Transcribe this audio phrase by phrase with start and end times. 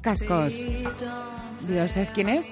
[0.00, 0.54] Los cascos.
[0.54, 2.46] Digo, ¿sabes quién es?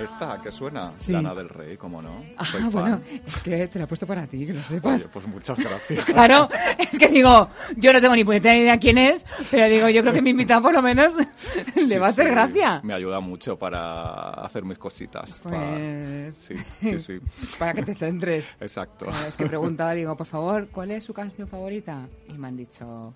[0.00, 1.12] Esta que suena, Sí.
[1.12, 2.24] Lana del Rey, ¿cómo no?
[2.38, 2.70] Ah, Soy fan.
[2.72, 5.02] bueno, es que te la he puesto para ti, que lo sepas.
[5.02, 6.04] Oye, pues muchas gracias.
[6.06, 10.00] Claro, es que digo, yo no tengo ni puñetera idea quién es, pero digo, yo
[10.00, 11.12] creo que mi invitado por lo menos
[11.76, 12.80] le Sí, va a hacer sí, gracia.
[12.82, 15.38] Me ayuda mucho para hacer mis cositas.
[15.40, 17.20] para- Pues Sí, sí, sí.
[17.58, 18.56] para que te centres.
[18.60, 19.06] Exacto.
[19.28, 22.08] Es que preguntaba, digo, por favor, ¿cuál es su canción favorita?
[22.28, 23.12] Y me han dicho,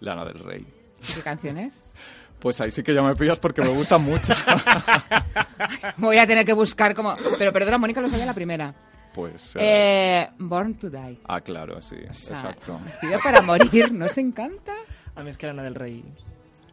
[0.00, 0.66] Lana del Rey.
[1.14, 1.82] ¿qué canción es?
[2.40, 4.32] Pues ahí sí que ya me pillas porque me gustan mucho.
[5.98, 7.14] Voy a tener que buscar como...
[7.38, 8.74] Pero perdona, Mónica lo sabía la primera.
[9.14, 9.56] Pues.
[9.56, 9.60] eh,
[10.22, 11.20] Eh, Born to Die.
[11.26, 12.80] Ah, claro, sí, O sea, exacto.
[13.22, 14.72] Para morir, ¿nos encanta?
[15.14, 16.02] A mí es que Lana del Rey.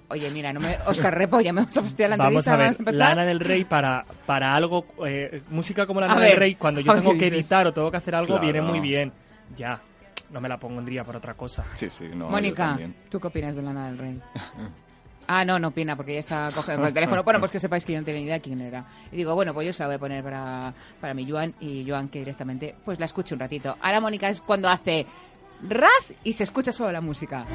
[0.10, 0.78] Oye, mira, no me...
[0.86, 2.98] Oscar Repo, ya me vamos a fastidiar la Vamos entrevista, a ver, vamos a empezar.
[3.10, 6.80] Lana del Rey para, para algo, eh, música como Lana A del ver, Rey, cuando
[6.80, 8.42] yo ver, tengo que editar o tengo que hacer algo, Claro.
[8.44, 9.12] viene muy bien.
[9.58, 9.82] Ya,
[10.30, 11.66] no me la pondría por otra cosa.
[11.74, 12.30] Sí, sí, no.
[12.30, 12.80] Mónica.
[13.10, 14.22] ¿tú qué opinas de Lana del Rey?
[15.28, 17.22] Ah, no, no opina, porque ella está cogiendo el teléfono.
[17.24, 18.86] Bueno, pues que sepáis que yo no tenía ni idea quién era.
[19.12, 21.86] Y digo, bueno, pues yo se la voy a poner para, para mi Joan y
[21.88, 23.76] Joan que directamente pues la escuche un ratito.
[23.82, 25.06] Ahora Mónica es cuando hace
[25.68, 27.46] ras y se escucha solo la música.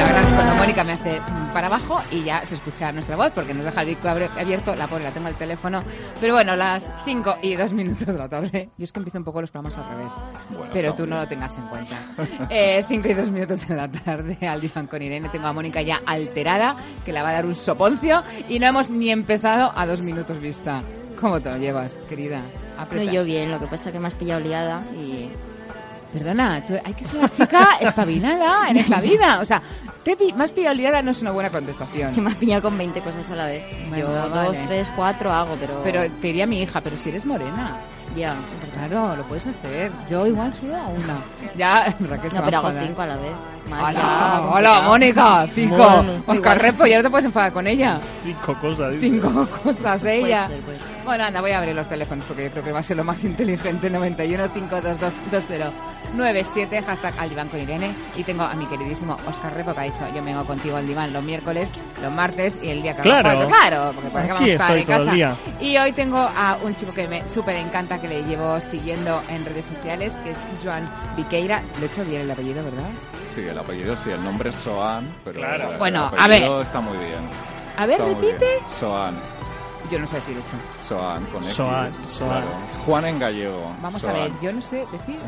[0.00, 1.20] Y ahora es cuando Mónica me hace
[1.52, 4.86] para abajo y ya se escucha nuestra voz porque nos deja el bico abierto, la
[4.86, 5.82] pobre la tengo al teléfono.
[6.18, 8.70] Pero bueno, las 5 y 2 minutos de la tarde.
[8.78, 10.12] Yo es que empiezo un poco los programas al revés.
[10.48, 11.96] Bueno, pero tú no lo tengas en cuenta.
[12.88, 15.28] 5 y 2 minutos de la tarde al diván con Irene.
[15.28, 18.22] Tengo a Mónica ya alterada, que la va a dar un soponcio.
[18.48, 20.80] Y no hemos ni empezado a dos minutos vista.
[21.20, 22.38] ¿Cómo te lo llevas, querida?
[22.38, 23.12] No, Aprieta.
[23.12, 25.28] yo bien, lo que pasa es que me has pillado liada y...
[26.12, 29.38] Perdona, tú- hay que ser una chica espabilada en esta vida.
[29.40, 29.62] O sea,
[30.02, 32.14] te pi- más pillado liada no es una buena contestación.
[32.14, 33.62] que me has pillado con 20 cosas a la vez.
[33.88, 34.48] Bueno, yo vale.
[34.48, 35.80] dos, tres, cuatro hago, pero...
[35.84, 37.76] Pero te diría mi hija, pero si eres morena.
[38.16, 38.34] Ya.
[38.74, 39.92] Claro, lo puedes hacer.
[40.10, 41.18] Yo igual subo a una.
[41.56, 43.32] Ya, Raquel No, pero hago cinco a la vez.
[43.70, 44.80] Hola, hola.
[44.82, 45.76] Mónica, cinco.
[45.76, 46.12] Bueno.
[46.26, 46.58] Oscar Igual.
[46.60, 48.00] Repo, ya no te puedes enfadar con ella.
[48.24, 48.92] Cinco cosas.
[48.94, 49.06] dice.
[49.10, 50.46] Cinco cosas Puede ella.
[50.48, 50.88] ser, puede ser.
[51.10, 53.02] Bueno, anda, voy a abrir los teléfonos porque yo creo que va a ser lo
[53.02, 53.90] más inteligente.
[53.90, 57.92] 91 522 2097, hashtag al diván con Irene.
[58.14, 61.12] Y tengo a mi queridísimo Oscar Repo que ha dicho: Yo vengo contigo al diván
[61.12, 63.48] los miércoles, los martes y el día que Claro.
[63.48, 65.14] Claro, porque para qué Aquí vamos a estar estoy en todo el casa.
[65.16, 65.34] día.
[65.68, 69.44] Y hoy tengo a un chico que me súper encanta, que le llevo siguiendo en
[69.44, 71.60] redes sociales, que es Joan Viqueira.
[71.80, 72.88] Lo he hecho bien el apellido, ¿verdad?
[73.34, 75.72] Sí, el apellido sí, el nombre es Soan, pero Claro.
[75.72, 76.66] el Bueno, a apellido ver.
[76.68, 77.18] está muy bien.
[77.76, 78.46] A ver, repite.
[78.78, 79.16] Soan,
[79.90, 80.88] Yo no sé decir eso.
[80.88, 81.54] Soan, con X.
[81.54, 82.30] Soan, Soan.
[82.42, 82.46] claro.
[82.86, 83.76] Juan en gallego.
[83.82, 84.16] Vamos Soan.
[84.16, 85.18] a ver, yo no sé decir.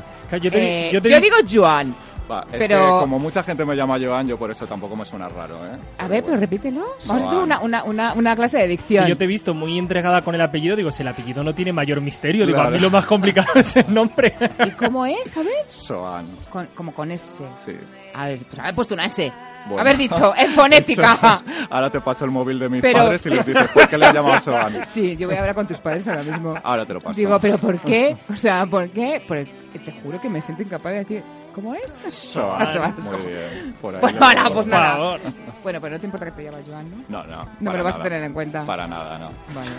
[0.40, 1.94] Yo, te, Eh, yo te yo he digo Joan.
[2.30, 5.04] Va, es pero- que como mucha gente me llama Joan, yo por eso tampoco me
[5.04, 5.76] suena raro, ¿eh?
[5.98, 6.40] A ver, pero bueno.
[6.40, 6.80] repítelo.
[6.80, 7.36] Vamos a hacer Soan.
[7.42, 9.06] una, una, una, una clase de dicción.
[9.08, 10.76] yo te he visto muy entregada con el apellido.
[10.76, 12.76] Digo, si el apellido no tiene mayor misterio, digo, a Claro.
[12.76, 14.34] mí lo más complicado es el nombre.
[14.64, 15.36] ¿Y cómo es?
[15.36, 15.52] A ver.
[15.68, 17.42] Soan, Con- como con S.
[17.64, 17.72] sí.
[18.14, 19.32] A ver, pues puesto una S.
[19.66, 19.80] Bueno.
[19.80, 21.42] Haber dicho, en fonética.
[21.70, 24.06] Ahora te paso el móvil de mis Pero- padres y les dices, ¿por qué le
[24.06, 24.70] has llamado?
[24.86, 26.54] Sí, yo voy a hablar con tus padres ahora mismo.
[26.62, 27.16] Ahora te lo paso.
[27.16, 28.16] Digo, ¿pero por qué?
[28.32, 29.22] O sea, ¿por qué?
[29.26, 29.44] Por-
[29.78, 31.22] te juro que me siento incapaz de decir,
[31.54, 32.36] ¿cómo es?
[32.36, 33.74] A muy bien.
[33.80, 34.54] Por ahí Bueno, pongo.
[34.54, 34.90] pues Por nada.
[34.92, 35.20] favor.
[35.62, 36.96] Bueno, pero no te importa que te llamas Joan, ¿no?
[37.08, 37.48] No, no.
[37.60, 38.10] No me lo vas a nada.
[38.10, 38.64] tener en cuenta.
[38.66, 39.30] Para nada, no.
[39.54, 39.70] Vale.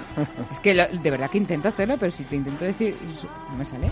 [0.51, 2.95] Es que lo- de verdad que intento hacerlo, pero si te intento decir,
[3.51, 3.91] no me sale.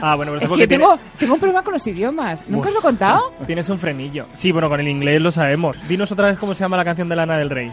[0.00, 2.48] Ah, bueno, pero Es que que tiene- tengo, tengo un problema con los idiomas.
[2.48, 3.32] ¿Nunca os lo he contado?
[3.46, 4.26] tienes un frenillo.
[4.32, 5.76] Sí, bueno, con el inglés lo sabemos.
[5.88, 7.72] Dinos otra vez cómo se llama la canción de Lana del Rey.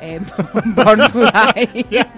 [0.00, 0.20] Eh,
[0.64, 1.86] Born to Die.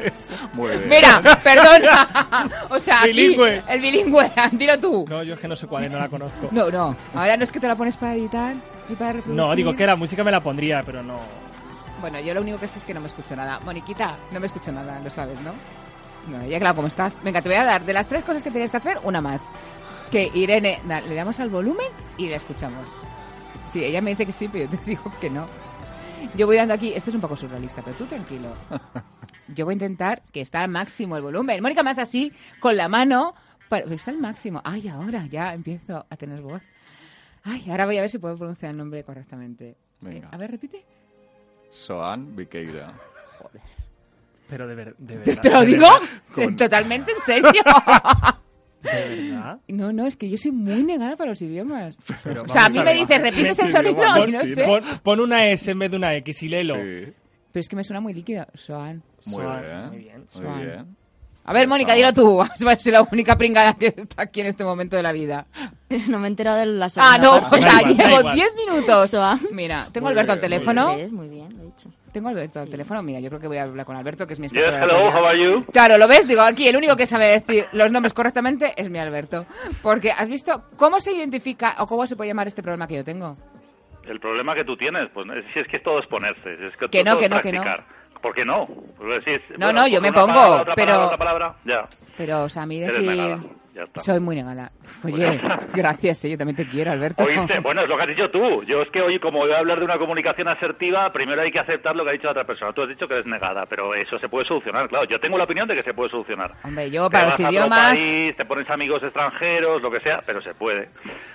[0.88, 2.48] Mira, perdona.
[2.68, 3.62] O sea, aquí, Bilingüe.
[3.68, 4.30] el bilingüe.
[4.52, 5.06] Dilo tú.
[5.08, 6.48] No, yo es que no sé cuál es, no la conozco.
[6.50, 6.94] No, no.
[7.14, 8.54] Ahora no es que te la pones para editar
[8.88, 9.34] y para reproducir.
[9.42, 11.14] No, digo que la música me la pondría, pero no.
[12.00, 13.60] Bueno, yo lo único que sé es que no me escucho nada.
[13.64, 15.52] Moniquita, no me escucho nada, lo sabes, ¿no?
[16.28, 17.12] No, ya claro, ¿cómo estás?
[17.24, 19.42] Venga, te voy a dar de las tres cosas que tenías que hacer, una más.
[20.10, 21.86] Que Irene, da- le damos al volumen
[22.18, 22.86] y la escuchamos.
[23.72, 25.46] Sí, ella me dice que sí, pero yo te digo que no.
[26.36, 28.48] Yo voy dando aquí, esto es un poco surrealista, pero tú tranquilo.
[29.54, 31.60] Yo voy a intentar que está al máximo el volumen.
[31.60, 33.34] Mónica me hace así, con la mano,
[33.68, 34.60] para- pero está al máximo.
[34.64, 36.62] Ay, ahora ya empiezo a tener voz.
[37.42, 39.76] Ay, ahora voy a ver si puedo pronunciar el nombre correctamente.
[40.02, 40.26] Venga.
[40.26, 40.84] Eh, a ver, repite.
[41.72, 42.92] Soan Viqueira.
[44.50, 45.42] Pero de, ver- de ¿Te, verdad.
[45.42, 45.86] te lo digo?
[46.34, 47.50] Con- Totalmente en serio.
[48.82, 48.90] ¿De
[49.30, 49.58] verdad?
[49.68, 51.96] No, no, es que yo soy muy negada para los idiomas.
[52.24, 54.64] Pero O sea, a mí me dices, repites el sonido y no sé.
[54.64, 56.74] Pon, pon una S en vez de una X y léelo.
[56.76, 57.12] Sí.
[57.52, 58.46] Pero es que me suena muy líquido.
[58.54, 59.02] Soan.
[59.26, 59.88] Muy bien.
[59.88, 60.26] muy bien.
[60.34, 60.96] Muy bien.
[61.44, 62.36] A ver, Mónica, dilo tú.
[62.38, 65.46] Vas a ser la única pringada que está aquí en este momento de la vida.
[66.08, 67.56] No me he enterado de la Ah, segunda no, parte.
[67.56, 68.34] o sea, llevo igual.
[68.34, 69.10] 10 minutos.
[69.10, 69.40] Soan.
[69.52, 70.88] Mira, tengo Muy Alberto al bien, muy teléfono.
[71.10, 71.90] Muy bien, lo he dicho.
[72.12, 72.72] Tengo a Alberto al Sí.
[72.72, 73.02] teléfono.
[73.02, 75.26] Mira, yo creo que voy a hablar con Alberto, que es mi Yes, hello, how
[75.26, 75.64] are you?
[75.72, 76.26] Claro, ¿lo ves?
[76.26, 79.46] Digo, aquí el único que sabe decir los nombres correctamente es mi Alberto.
[79.82, 83.04] Porque, ¿has visto cómo se identifica o cómo se puede llamar este problema que yo
[83.04, 83.34] tengo?
[84.08, 86.76] El problema que tú tienes, pues si es que es todo es ponerse, si es
[86.76, 87.62] que, Que no, todo que es no, que no.
[87.62, 88.00] practicar.
[88.20, 88.66] ¿Por qué no?
[88.98, 91.06] Pues si es- No, bueno, no, yo pues me una pongo, palabra, otra pero- palabra,
[91.06, 91.88] otra palabra, ya.
[92.18, 93.38] Pero, o sea, a mí Eres decir...
[93.74, 94.00] ya está.
[94.00, 94.70] Soy muy negada.
[95.04, 95.40] Oye,
[95.74, 97.24] gracias, eh, yo también te quiero, Alberto.
[97.24, 98.62] Oíste, bueno, es lo que has dicho tú.
[98.64, 101.60] Yo es que hoy, como voy a hablar de una comunicación asertiva, primero hay que
[101.60, 102.72] aceptar lo que ha dicho la otra persona.
[102.72, 105.06] Tú has dicho que eres negada, pero eso se puede solucionar, claro.
[105.06, 106.52] Yo tengo la opinión de que se puede solucionar.
[106.64, 107.88] Hombre, yo Te para vas los idiomas...
[107.90, 110.88] país, te pones amigos extranjeros, lo que sea, pero se puede.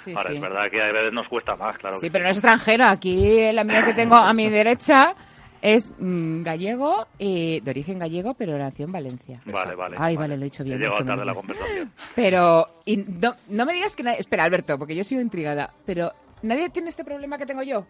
[0.03, 0.35] Sí, Ahora, sí.
[0.35, 1.95] es verdad que a veces nos cuesta más, claro.
[1.97, 2.85] Sí, que pero no es extranjero.
[2.85, 5.13] Aquí el amigo que tengo a mi derecha
[5.65, 9.41] es mm, gallego, y de origen gallego, pero nació en Valencia.
[9.45, 9.95] Vale, vale.
[9.99, 11.91] Ay, vale, lo he dicho bien, He tarde la conversación.
[12.15, 14.19] Pero, y no, no me digas que nadie...
[14.19, 15.73] Espera, Alberto, porque yo sigo intrigada.
[15.83, 16.13] Pero,
[16.43, 17.87] ¿nadie tiene este problema que tengo yo?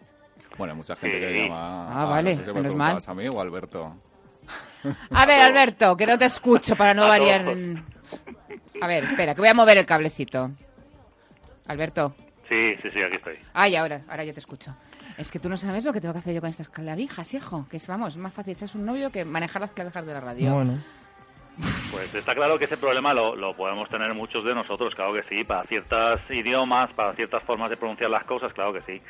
[0.56, 1.26] Bueno, hay mucha gente Sí.
[1.26, 2.02] que llama.
[2.02, 2.98] Ah, vale, no sé si me mal.
[3.06, 3.94] a mí o a Alberto.
[5.10, 7.46] A ver, Alberto, que no te escucho para no A variar.
[7.46, 7.84] en-
[8.80, 10.50] A ver, espera, que voy a mover el cablecito.
[11.68, 12.14] Alberto.
[12.48, 13.34] Sí, sí, sí, aquí estoy.
[13.52, 14.74] Ay, ahora, ahora ya te escucho.
[15.18, 17.66] Es que tú no sabes lo que tengo que hacer yo con estas clavijas, hijo.
[17.70, 20.20] Que es, vamos, es más fácil echarse un novio que manejar las clavijas de la
[20.20, 20.52] radio.
[20.54, 20.78] Bueno.
[21.90, 25.22] Pues está claro que ese problema lo, lo podemos tener muchos de nosotros, claro que
[25.22, 29.00] sí, para ciertos idiomas, para ciertas formas de pronunciar las cosas, claro que sí.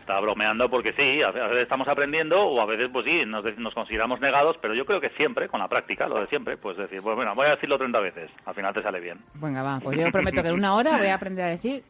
[0.00, 3.20] Está bromeando porque sí, a ve- a veces estamos aprendiendo o a veces pues sí,
[3.26, 6.78] nos consideramos negados, pero yo creo que siempre, con la práctica, lo de siempre, pues
[6.78, 9.18] decir, pues bueno, voy a decirlo 30 veces, al final te sale bien.
[9.34, 11.82] Venga, va, pues yo prometo que en una hora voy a aprender a decir...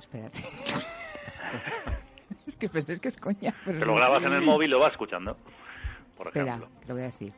[0.00, 0.40] Espérate.
[2.46, 3.54] es que pues, es que es coña.
[3.64, 5.36] pero Te lo grabas en el móvil y lo vas escuchando,
[6.16, 6.68] por Espera, ejemplo.
[6.80, 7.32] que lo voy a decir.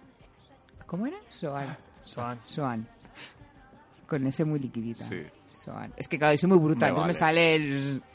[0.87, 1.17] ¿Cómo era?
[1.29, 1.76] Soan.
[2.03, 2.38] Soan.
[2.47, 2.88] Soan.
[4.06, 5.05] Con ese muy liquidita.
[5.05, 5.23] Sí.
[5.49, 5.93] Soan.
[5.97, 8.03] Es que claro, yo soy muy bruta, Me entonces me sale el...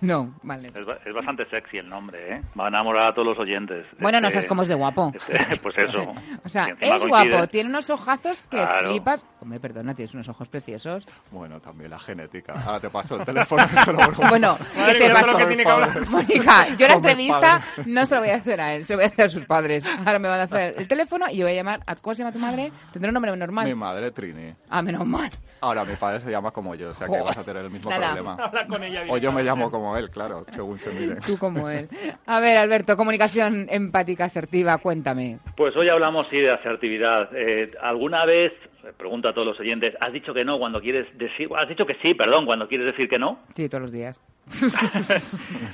[0.00, 0.68] No, vale.
[0.68, 2.42] Es, ba- es bastante sexy el nombre, ¿eh?
[2.58, 3.86] Va a enamorar a todos los oyentes.
[4.00, 5.12] Bueno, no Este- sabes cómo es de guapo.
[5.14, 5.98] este- pues eso.
[6.42, 8.90] O sea, es coincide- guapo, tiene unos ojazos que Claro.
[8.90, 9.24] flipas.
[9.46, 11.06] Hombre, perdona, tienes unos ojos preciosos.
[11.30, 12.54] Bueno, también la genética.
[12.66, 13.62] Ahora te paso el teléfono.
[14.28, 16.06] Bueno, Madre que que hablar.
[16.08, 19.04] Mónica, yo la entrevista no se lo voy a hacer a él, se lo voy
[19.04, 19.84] a hacer a sus padres.
[20.04, 21.80] Ahora me van a hacer el teléfono y yo voy a llamar.
[21.86, 22.72] ¿a- ¿Cómo se llama tu madre?
[22.92, 23.76] Tendrá un nombre Mi normal.
[23.76, 24.52] madre, Trini.
[24.68, 25.30] Ah, menos mal.
[25.60, 27.24] Ahora mi padre se llama como yo, o sea que Joder.
[27.26, 28.06] vas a tener el mismo Nada.
[28.14, 28.34] problema.
[28.34, 31.16] Habla con ella O yo me llamo como él, claro, según se mire.
[31.24, 31.88] Tú como él.
[32.26, 35.38] A ver, Alberto, comunicación empática asertiva, cuéntame.
[35.56, 37.28] Pues hoy hablamos sí de asertividad.
[37.34, 38.52] Eh, ¿Alguna vez,
[38.96, 41.94] pregunto a todos los oyentes, has dicho que no cuando quieres decir, has dicho que
[42.02, 43.40] sí, perdón, cuando quieres decir que no?
[43.54, 44.20] Sí, todos los días.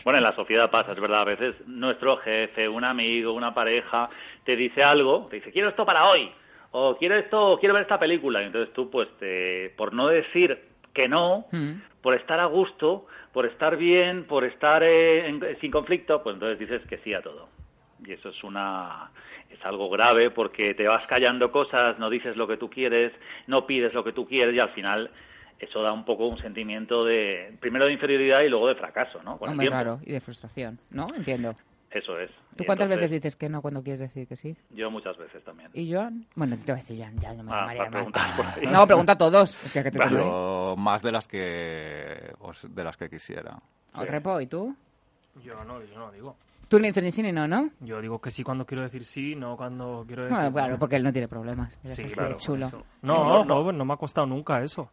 [0.04, 4.08] Bueno, en la sociedad pasa, es verdad, a veces nuestro jefe, un amigo, una pareja,
[4.44, 6.30] te dice algo, te dice, quiero esto para hoy,
[6.72, 10.08] o quiero esto, o quiero ver esta película, y entonces tú, pues, te, por no
[10.08, 10.58] decir
[10.94, 11.72] que no, Mm.
[12.02, 16.58] por estar a gusto, por estar bien, por estar eh, en- sin conflicto, pues entonces
[16.58, 17.48] dices que sí a todo.
[18.06, 19.10] Y eso es una
[19.50, 23.12] es algo grave porque te vas callando cosas, no dices lo que tú quieres,
[23.46, 25.10] no pides lo que tú quieres y al final
[25.58, 29.38] eso da un poco un sentimiento de primero de inferioridad y luego de fracaso, ¿no?
[29.38, 31.14] Con Hombre, claro, y de frustración, ¿no?
[31.14, 31.54] Entiendo.
[31.90, 32.30] Eso es.
[32.56, 34.56] ¿Tú Y cuántas entonces, veces dices que no cuando quieres decir que sí?
[34.70, 35.68] Yo muchas veces también.
[35.74, 36.24] ¿Y Joan?
[36.34, 38.00] Bueno, te voy a decir Joan, ya no me Ah, llamaría
[38.56, 38.66] ahí.
[38.66, 39.54] No, pregunta a todos.
[39.62, 39.98] Es que ¿a qué te?
[39.98, 42.32] Yo más de las que
[42.70, 43.58] de las que quisiera.
[43.92, 44.74] Al repo, ¿y tú?
[45.44, 46.34] Yo no, yo no digo.
[46.72, 47.68] Tú ni dices ni sí ni no, ¿no?
[47.80, 50.54] Yo digo que sí cuando quiero decir sí, no cuando quiero decir Bueno, no.
[50.54, 51.76] claro, porque él no tiene problemas.
[51.84, 52.36] Eres Sí, así de claro.
[52.38, 52.66] chulo.
[52.68, 52.82] eso.
[53.02, 53.72] No, No, no, no.
[53.72, 54.90] no me ha costado nunca eso.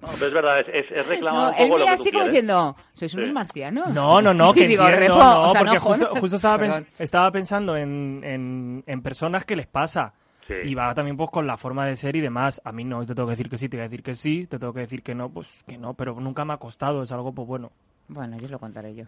[0.00, 2.10] No, pero es verdad, es, es, es reclamar No, un él lo mira tú así
[2.12, 2.26] como quieres.
[2.28, 3.32] diciendo, sois unos Sí.
[3.34, 3.94] marcianos.
[3.94, 6.58] No, no, no, que digo, entiendo, repo, no, o sea, porque no justo, justo estaba,
[6.64, 10.14] pens- estaba pensando en, en, en personas que les pasa.
[10.46, 10.54] Sí.
[10.64, 12.60] Y va también pues con la forma de ser y demás.
[12.64, 14.46] A mí no, te tengo que decir que sí, te voy a decir que sí,
[14.46, 17.10] te tengo que decir que no, pues que no, pero nunca me ha costado, es
[17.12, 17.70] algo pues bueno.
[18.08, 19.04] Bueno, yo os lo contaré yo.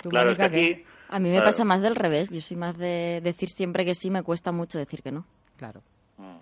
[0.00, 0.84] ¿Tú, Claro, es que aquí...
[1.10, 1.46] A mí me Claro.
[1.46, 2.28] pasa más del revés.
[2.30, 5.24] Yo soy más de decir siempre que sí, me cuesta mucho decir que no.
[5.56, 5.80] Claro.
[6.18, 6.36] Mm.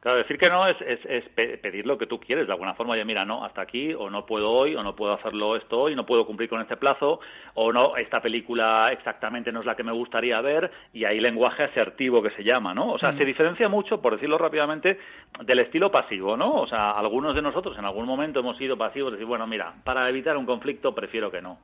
[0.00, 2.46] Claro, decir que no es, es, es pe- pedir lo que tú quieres.
[2.46, 5.12] De alguna forma, oye, mira, no, hasta aquí, o no puedo hoy, o no puedo
[5.12, 7.18] hacerlo esto hoy, no puedo cumplir con este plazo,
[7.54, 11.64] o no, esta película exactamente no es la que me gustaría ver, y hay lenguaje
[11.64, 12.92] asertivo que se llama, ¿no?
[12.92, 15.00] O sea, se diferencia mucho, por decirlo rápidamente,
[15.44, 16.52] del estilo pasivo, ¿no?
[16.60, 20.08] O sea, algunos de nosotros en algún momento hemos sido pasivos, decir, bueno, mira, para
[20.08, 21.58] evitar un conflicto prefiero que no.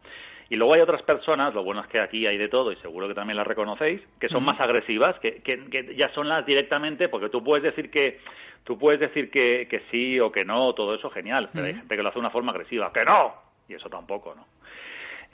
[0.50, 3.08] Y luego hay otras personas, lo bueno es que aquí hay de todo y seguro
[3.08, 7.08] que también las reconocéis, que son más agresivas, que, que, que ya son las directamente,
[7.08, 8.20] porque tú puedes decir que
[8.64, 11.96] tú puedes decir que, que sí o que no, todo eso genial, pero hay gente
[11.96, 13.34] que lo hace de una forma agresiva, que no,
[13.68, 14.46] y eso tampoco, ¿no?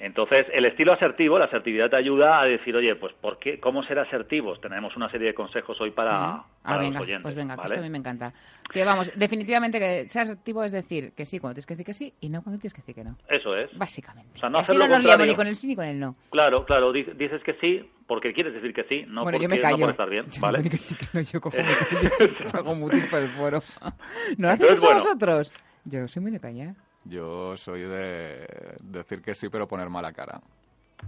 [0.03, 3.61] Entonces, el estilo asertivo, la asertividad te ayuda a decir, oye, pues ¿por qué?
[3.61, 4.59] ¿Cómo ser asertivos?
[4.61, 7.23] Tenemos una serie de consejos hoy para, Ah, para los oyentes.
[7.23, 7.75] pues venga, que ¿vale?
[7.75, 8.33] esto a mí me encanta.
[8.73, 11.93] Que vamos, definitivamente que ser asertivo es decir que sí cuando tienes que decir que
[11.95, 13.17] sí y no cuando tienes que decir que no.
[13.29, 13.77] Eso es.
[13.77, 14.31] Básicamente.
[14.37, 16.01] O sea, no Así hacer no nos liamos ni con el sí ni con el
[16.01, 16.17] no.
[16.31, 19.49] Claro, claro, di- dices que sí porque quieres decir que sí, no bueno, porque yo
[19.51, 19.79] me no callo.
[19.81, 20.63] por estar bien, Yo ¿vale?
[20.63, 22.11] que sí que no, yo cojo mi callo,
[22.55, 23.63] hago mutis por el foro.
[24.39, 25.01] ¿No Entonces, eso bueno.
[25.03, 25.53] vosotros?
[25.85, 26.75] Yo soy muy de callar.
[27.05, 28.47] Yo soy de
[28.83, 30.41] decir que sí, pero poner mala cara.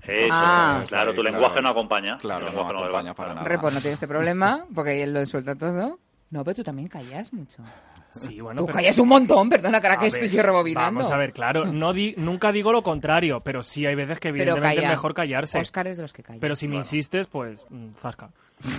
[0.03, 0.83] Eso, Ah.
[0.89, 1.37] claro, Sí, tu claro.
[1.37, 2.17] lenguaje no acompaña.
[2.17, 3.47] Claro, Tu no lenguaje verbal, acompaña para nada.
[3.49, 5.99] Repo no tiene este problema porque él lo suelta todo.
[6.31, 7.63] No, pero tú también callas mucho.
[8.09, 11.01] Sí, bueno, tú pero- callas un montón, perdona, cara, que ver, estoy yo rebobinando.
[11.01, 14.29] Vamos a ver, claro, no di- nunca digo lo contrario, pero sí hay veces que
[14.29, 14.83] evidentemente calla.
[14.89, 15.59] es mejor callarse.
[15.59, 16.41] Oscar es de los que callan.
[16.41, 18.31] Pero si me insistes, pues mm, zasca.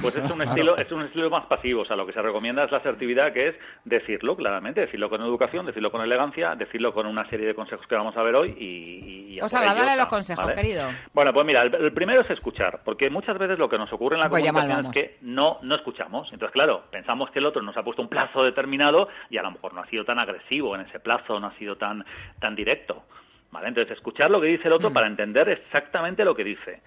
[0.02, 2.64] Pues es un estilo, es un estilo más pasivo, o sea, lo que se recomienda
[2.64, 7.06] es la asertividad, que es decirlo claramente, decirlo con educación, decirlo con elegancia, decirlo con
[7.06, 9.96] una serie de consejos que vamos a ver hoy y, y Pues ello dale está,
[9.98, 10.56] los consejos, ¿vale?
[10.56, 10.90] querido.
[11.14, 14.16] Bueno, pues mira, el, el primero es escuchar, porque muchas veces lo que nos ocurre
[14.16, 16.32] en la Pues comunicación es que no, no escuchamos.
[16.32, 19.52] Entonces, claro, pensamos que el otro nos ha puesto un plazo determinado y a lo
[19.52, 22.06] mejor no ha sido tan agresivo en ese plazo, no ha sido tan,
[22.40, 23.04] tan directo.
[23.52, 23.68] ¿Vale?
[23.68, 24.94] Entonces, escuchar lo que dice el otro Mm.
[24.94, 26.82] para entender exactamente lo que dice.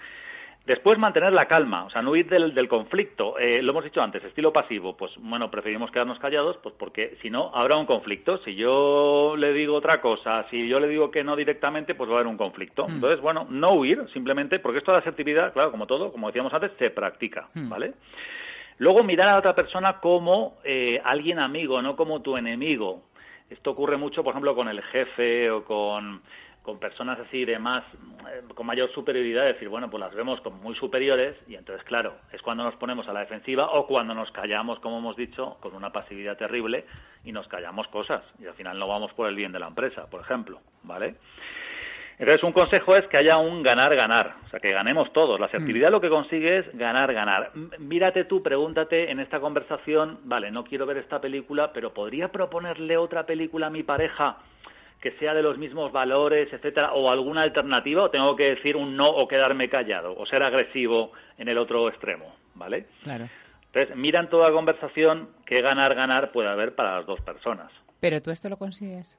[0.67, 3.39] Después mantener la calma, o sea, no huir del, del conflicto.
[3.39, 7.31] Eh, lo hemos dicho antes, estilo pasivo, pues bueno, preferimos quedarnos callados, pues porque si
[7.31, 8.39] no, habrá un conflicto.
[8.39, 12.15] Si yo le digo otra cosa, si yo le digo que no directamente, pues va
[12.15, 12.85] a haber un conflicto.
[12.89, 16.53] Entonces, bueno, no huir, simplemente, porque esto de la asertividad, claro, como todo, como decíamos
[16.53, 17.95] antes, se practica, ¿vale?
[18.79, 23.05] Luego mirar a la otra persona como eh, alguien amigo, no como tu enemigo.
[23.49, 26.23] Esto ocurre mucho, por ejemplo, con el jefe o con,
[26.67, 27.85] con personas así de más,
[28.29, 32.17] eh, con mayor superioridad, decir, bueno, pues las vemos como muy superiores y entonces, claro,
[32.33, 35.77] es cuando nos ponemos a la defensiva o cuando nos callamos, como hemos dicho, con
[35.77, 36.85] una pasividad terrible
[37.25, 40.11] y nos callamos cosas y al final no vamos por el bien de la empresa,
[40.11, 41.15] por ejemplo, ¿vale?
[42.19, 45.39] Entonces, un consejo es que haya un ganar-ganar, o sea, que ganemos todos.
[45.39, 47.53] La asertividad lo que consigue es ganar-ganar.
[47.79, 52.97] Mírate tú, pregúntate en esta conversación, vale, no quiero ver esta película, pero ¿podría proponerle
[52.97, 54.39] otra película a mi pareja
[55.01, 58.97] que sea de los mismos valores, etcétera, o alguna alternativa, o tengo que decir un
[58.97, 62.87] no o quedarme callado, o ser agresivo en el otro extremo, ¿vale?
[63.03, 63.29] Claro.
[63.67, 67.71] Entonces, mira en toda conversación qué ganar-ganar puede haber para las dos personas.
[68.01, 69.19] Pero tú esto lo consigues.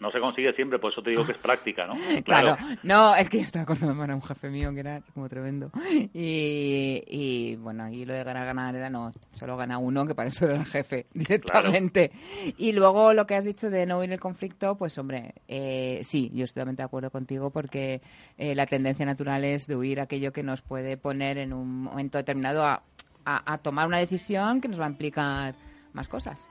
[0.00, 1.94] No se consigue siempre, por eso te digo que es práctica, ¿no?
[2.24, 2.56] Claro.
[2.82, 5.70] No, es que yo estaba acordando a un jefe mío que era como tremendo.
[6.14, 10.28] Y, y, bueno, y lo de ganar, ganar era no, solo gana uno, que para
[10.28, 12.10] eso era el jefe directamente.
[12.56, 16.30] Y luego lo que has dicho de no huir el conflicto, pues hombre, eh, sí,
[16.32, 18.00] yo estoy totalmente de acuerdo contigo porque
[18.38, 22.18] eh, la tendencia natural es de huir aquello que nos puede poner en un momento
[22.18, 22.82] determinado a,
[23.24, 25.54] a, a tomar una decisión que nos va a implicar
[25.92, 26.48] más cosas.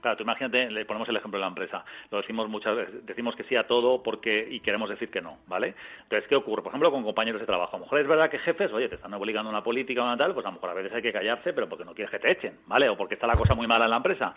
[0.00, 1.84] Claro, tú imagínate, le ponemos el ejemplo de la empresa.
[2.10, 5.38] Lo decimos muchas veces, decimos que sí a todo porque y queremos decir que no,
[5.46, 5.74] ¿vale?
[6.02, 6.62] Entonces, ¿qué ocurre?
[6.62, 7.76] Por ejemplo, con compañeros de trabajo.
[7.76, 10.16] A lo mejor es verdad que jefes, oye, te están obligando una política o una
[10.16, 12.18] tal, pues a lo mejor a veces hay que callarse, pero porque no quieres que
[12.18, 12.88] te echen, ¿vale?
[12.88, 14.34] O porque está la cosa muy mala en la empresa.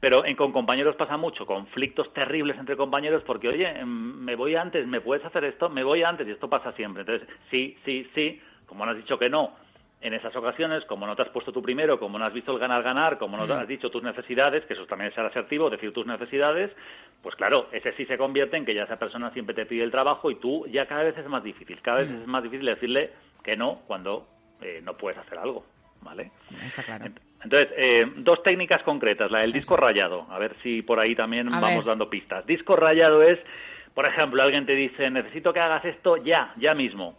[0.00, 4.56] Pero en, con compañeros pasa mucho, conflictos terribles entre compañeros porque, oye, em, me voy
[4.56, 5.68] antes, ¿me puedes hacer esto?
[5.68, 7.02] Me voy antes y esto pasa siempre.
[7.02, 9.52] Entonces, sí, sí, sí, como no has dicho que no,
[10.02, 12.58] en esas ocasiones, como no te has puesto tú primero, como no has visto el
[12.58, 15.92] ganar-ganar, como no te has dicho tus necesidades, que eso también es ser asertivo, decir
[15.92, 16.72] tus necesidades,
[17.22, 19.92] pues claro, ese sí se convierte en que ya esa persona siempre te pide el
[19.92, 23.10] trabajo y tú ya cada vez es más difícil, cada vez es más difícil decirle
[23.44, 24.26] que no cuando
[24.60, 25.64] eh, no puedes hacer algo,
[26.00, 26.32] ¿vale?
[26.66, 27.04] Está claro.
[27.44, 29.30] Entonces, eh, dos técnicas concretas.
[29.30, 30.26] La del disco rayado.
[30.30, 31.86] A ver si por ahí también A vamos ver.
[31.86, 32.46] dando pistas.
[32.46, 33.38] Disco rayado es,
[33.94, 37.16] por ejemplo, alguien te dice, necesito que hagas esto ya, ya mismo.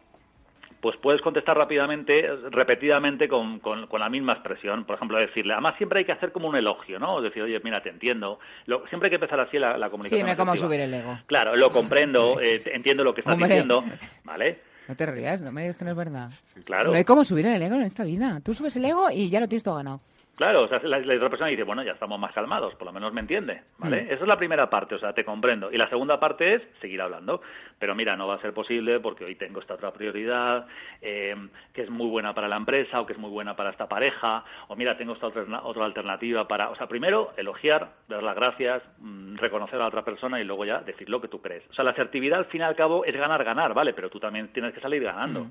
[0.84, 4.84] Pues puedes contestar rápidamente, repetidamente, con, con- con la misma expresión.
[4.84, 7.22] Por ejemplo, decirle, además siempre hay que hacer como un elogio, ¿no?
[7.22, 8.38] Decir, oye, mira, te entiendo.
[8.66, 10.26] Lo- siempre hay que empezar así la, la Sí, comunicación.
[10.26, 11.18] no hay como subir el ego.
[11.26, 13.48] Claro, lo comprendo, eh, entiendo lo que estás Hombre.
[13.48, 13.82] diciendo,
[14.26, 14.60] ¿vale?
[14.90, 16.30] No te rías, no me digas que no es verdad.
[16.66, 16.92] Claro.
[16.92, 18.42] No hay como subir el ego en esta vida.
[18.44, 20.02] Tú subes el ego y ya lo tienes todo ganado.
[20.36, 22.92] Claro, o sea, la, la otra persona dice, bueno, ya estamos más calmados, por lo
[22.92, 24.02] menos me entiende, ¿vale?
[24.02, 24.06] Mm.
[24.06, 25.72] Esa es la primera parte, o sea, te comprendo.
[25.72, 27.42] Y la segunda parte es seguir hablando.
[27.78, 30.66] Pero mira, no va a ser posible porque hoy tengo esta otra prioridad,
[31.02, 31.36] eh,
[31.72, 34.44] que es muy buena para la empresa o que es muy buena para esta pareja,
[34.70, 36.70] o mira, tengo esta otra, otra alternativa para...
[36.70, 40.66] O sea, primero, elogiar, dar las gracias, mm, reconocer a la otra persona y luego
[40.66, 41.64] ya decir lo que tú crees.
[41.70, 43.94] O sea, la asertividad al fin y al cabo es ganar, ganar, ¿vale?
[43.94, 45.48] Pero tú también tienes que salir ganando.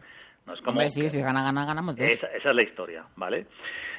[0.46, 0.72] No es como...
[0.72, 2.06] Hombre, sí, si gana, gana, ganamos dos.
[2.06, 3.46] Esa, esa es la historia, ¿vale?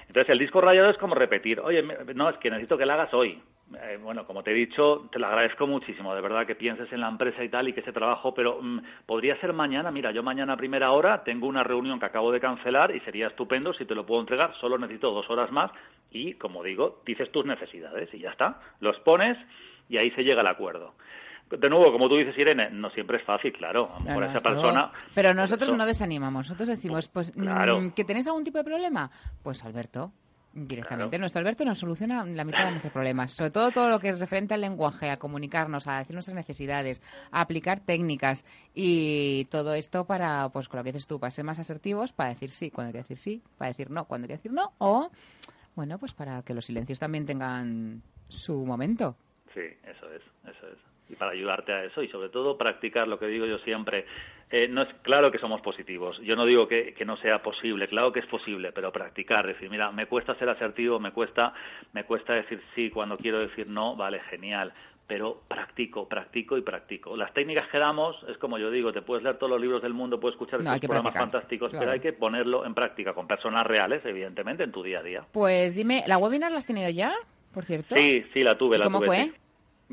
[0.08, 1.82] Entonces el disco rayado es como repetir, oye,
[2.14, 3.42] no, es que necesito que la hagas hoy.
[3.82, 7.00] Eh, bueno, como te he dicho, te lo agradezco muchísimo, de verdad, que pienses en
[7.00, 10.22] la empresa y tal y que ese trabajo, pero mm, podría ser mañana, mira, yo
[10.22, 13.86] mañana a primera hora tengo una reunión que acabo de cancelar y sería estupendo si
[13.86, 15.72] te lo puedo entregar, solo necesito dos horas más
[16.12, 19.38] y, como digo, dices tus necesidades y ya está, los pones
[19.90, 20.94] y ahí se llega al acuerdo.
[21.58, 23.90] De nuevo, como tú dices, Irene, no siempre es fácil, claro.
[23.94, 24.92] A lo mejor Claro, esa persona...
[25.14, 26.48] Pero nosotros eso- no desanimamos.
[26.50, 27.80] Nosotros decimos, pues, Claro.
[27.82, 29.10] mm, ¿que tenéis algún tipo de problema?
[29.42, 30.12] Pues Alberto.
[30.56, 31.18] Directamente.
[31.18, 33.32] Nuestro Alberto nos soluciona la mitad de nuestros problemas.
[33.32, 37.02] Sobre todo todo lo que es referente al lenguaje, a comunicarnos, a decir nuestras necesidades,
[37.32, 38.46] a aplicar técnicas
[38.76, 42.30] y todo esto para, pues con lo que dices tú, para ser más asertivos, para
[42.30, 44.74] decir sí cuando hay que decir sí, para decir no cuando hay que decir no,
[44.78, 45.10] o,
[45.76, 49.16] bueno, pues para que los silencios también tengan su momento.
[49.56, 50.22] Sí, eso es,
[50.56, 50.78] eso es.
[51.10, 54.06] Y para ayudarte a eso y sobre todo practicar lo que digo yo siempre.
[54.50, 56.18] Eh, no es claro que somos positivos.
[56.22, 59.70] Yo no digo que, que no sea posible, claro que es posible, pero practicar, decir,
[59.70, 61.54] mira, me cuesta ser asertivo, me cuesta,
[61.92, 64.72] me cuesta decir sí cuando quiero decir no, vale, genial.
[65.06, 67.18] Pero practico, practico y practico.
[67.18, 69.94] Las técnicas que damos, es como yo digo, te puedes leer todos los libros del
[69.94, 71.82] mundo, puedes escuchar No, estos programas practicar, fantásticos, claro.
[71.82, 75.26] pero hay que ponerlo en práctica con personas reales, evidentemente, en tu día a día.
[75.34, 77.12] Pues dime, ¿la webinar la has tenido ya,
[77.54, 77.94] por cierto?
[77.96, 79.08] Sí, sí, la tuve, ¿Y la cómo tuve.
[79.08, 79.24] fue?
[79.26, 79.34] sí.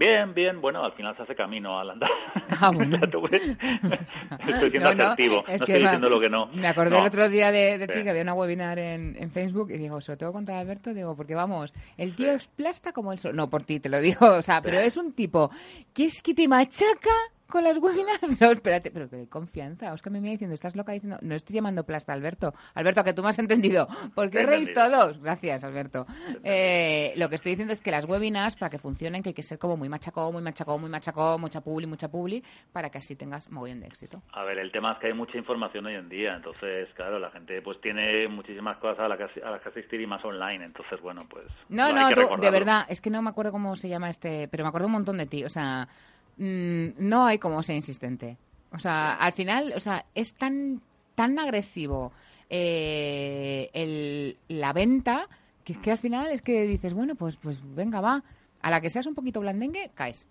[0.00, 2.08] Bien, bien, bueno, al final se hace camino al andar.
[2.62, 2.96] Ah, bueno.
[2.96, 6.46] Estoy siendo No, no, asertivo, no, es que estoy diciendo lo que no.
[6.46, 6.98] Me acordé No.
[7.02, 10.00] el otro día de, de ti que había una webinar en, en Facebook y digo,
[10.00, 13.12] se lo tengo que contar a Alberto, digo, porque vamos, el tío es plasta como
[13.12, 13.36] el sol.
[13.36, 15.50] No, por ti te lo digo, o sea, pero es un tipo
[15.94, 17.10] que es que te machaca
[17.50, 18.20] con las webinars.
[18.40, 19.92] No, espérate, pero que confianza.
[19.92, 22.54] Oscar me viene diciendo, estás loca diciendo, no estoy llamando plasta, Alberto.
[22.74, 23.86] Alberto, que tú me has entendido.
[24.14, 25.20] ¿Por qué reís todos?
[25.20, 26.06] Gracias, Alberto.
[26.42, 29.42] Eh, lo que estoy diciendo es que las webinars, para que funcionen, que hay que
[29.42, 32.42] ser como muy machacó, muy machacó, muy machacó, mucha publi, mucha publi,
[32.72, 34.22] para que así tengas mogollón de éxito.
[34.32, 37.30] A ver, el tema es que hay mucha información hoy en día, entonces, claro, la
[37.30, 40.64] gente pues tiene muchísimas cosas a, la que, a las que asistir y más online,
[40.64, 41.46] entonces, bueno, pues...
[41.68, 44.48] No, no, que tú, de verdad, es que no me acuerdo cómo se llama este,
[44.48, 45.44] pero me acuerdo un montón de ti.
[45.44, 45.88] O sea,
[46.36, 48.36] mm, no hay como ser insistente.
[48.72, 50.80] O sea, al final, o sea, es tan,
[51.14, 52.12] tan agresivo
[52.48, 55.26] eh, el, la venta
[55.64, 58.22] que es que al final es que dices, bueno, pues, pues venga, va.
[58.62, 60.26] A la que seas un poquito blandengue, caes.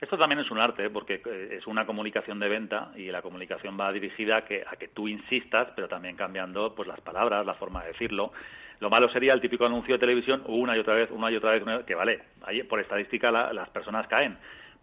[0.00, 3.78] Esto también es un arte, porque eh, es una comunicación de venta y la comunicación
[3.78, 7.54] va dirigida a que, a que tú insistas, pero también cambiando pues las palabras, la
[7.54, 8.32] forma de decirlo.
[8.80, 11.50] Lo malo sería el típico anuncio de televisión una y otra vez, una y otra
[11.50, 12.22] vez, que vale,
[12.68, 14.38] por estadística la- las personas caen.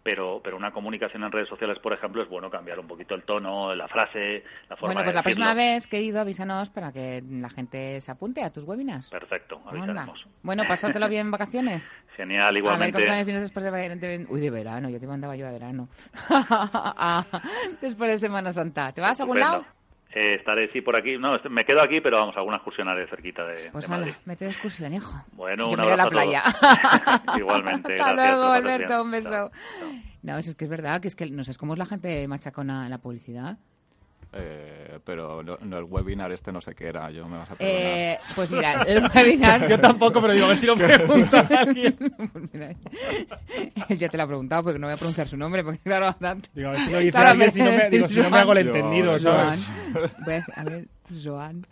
[0.08, 3.24] Pero, pero una comunicación en redes sociales, por ejemplo, es bueno cambiar un poquito el
[3.24, 7.22] tono, la frase, la forma Bueno, de pues la próxima vez, querido, avísanos para que
[7.28, 9.10] la gente se apunte a tus webinars.
[9.10, 10.26] Perfecto, avisaremos.
[10.42, 11.86] Bueno, pásatelo bien en vacaciones.
[12.16, 12.92] Genial, A ver igualmente.
[12.94, 15.90] con planes vienes después de, de- Uy, de verano, yo te mandaba yo a verano.
[16.30, 17.22] Ah,
[17.82, 18.90] después de Semana Santa.
[18.92, 19.62] ¿Te vas a algún Estupendo.
[19.68, 19.77] lado?
[20.20, 21.16] Eh, estaré, sí, por aquí.
[21.16, 24.06] No, me quedo aquí, pero vamos, a alguna excursión haré cerquita de, Pues de hala,
[24.06, 24.14] Madrid.
[24.24, 25.12] mete de excursión, hijo.
[25.32, 26.42] Bueno, Yo un me voy a la a playa.
[27.38, 29.30] Igualmente, Hasta gracias luego, Alberto, un beso.
[29.30, 29.50] Chao,
[30.22, 31.86] No, si es que es verdad, que es que no sé, es como es la
[31.86, 33.58] gente machacona en la publicidad.
[34.30, 37.54] Eh, pero no, no, el webinar este no sé qué era, yo me vas a
[37.54, 37.80] perdonar.
[37.82, 39.66] Eh, pues mira, el webinar...
[39.70, 41.96] Yo tampoco, pero digo, a ver si lo pregunta alguien.
[42.32, 42.74] Pues mira,
[43.88, 46.14] él ya te lo ha preguntado porque no voy a pronunciar su nombre, porque claro,
[46.20, 46.48] tanto.
[46.54, 48.38] Digo, a ver si lo dice Claro, alguien, si no me, digo, si no me
[48.38, 48.76] hago el Joan.
[48.76, 49.58] entendido, Joan.
[49.60, 50.10] ¿sabes?
[50.24, 50.88] Voy a, decir- a ver,
[51.24, 51.66] Joan.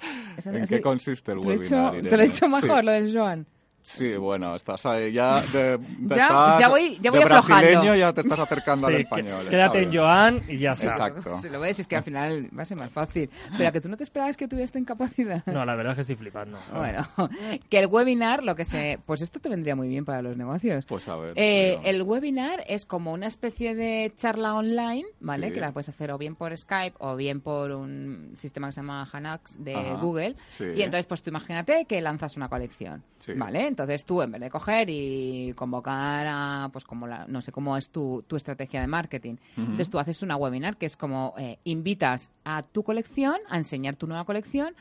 [0.45, 1.93] ¿En esa- qué consiste el te lo he webinar?
[2.09, 2.53] Te lo he hecho Sí.
[2.53, 3.47] mejor, lo del Joan.
[3.89, 7.69] Sí, bueno, estás ahí ya de, de- Ya- estás ya voy- ya voy de aflojando.
[7.71, 9.45] brasileño ya te estás acercando al español.
[9.45, 9.93] que- quédate en.
[9.93, 10.89] Joan y ya está.
[10.89, 11.35] Exacto.
[11.37, 13.31] Si lo ves, es que al final va a ser más fácil.
[13.57, 15.45] Pero que tú no te esperabas que tuviera esta incapacidad.
[15.47, 16.59] No, la verdad es que estoy flipando.
[16.75, 17.07] Bueno,
[17.71, 18.99] que el webinar, lo que se...
[19.07, 20.85] Pues esto te vendría muy bien para los negocios.
[20.85, 21.33] Pues a ver.
[21.37, 25.49] Eh, el webinar es como una especie de charla online, ¿vale?
[25.49, 25.55] Sí.
[25.55, 28.81] Que la puedes hacer o bien por Skype o bien por un sistema que se
[28.81, 30.35] llama Hanax de Ajá, Google.
[30.51, 30.65] sí.
[30.75, 33.33] Y entonces, pues tú imagínate que lanzas una colección, Sí.
[33.35, 33.67] ¿vale?
[33.77, 37.77] Entonces tú, en vez de coger y convocar a, pues como la, no sé cómo
[37.77, 41.59] es tu, tu estrategia de marketing, entonces tú haces una webinar que es como eh,
[41.65, 44.75] invitas a tu colección a enseñar tu nueva colección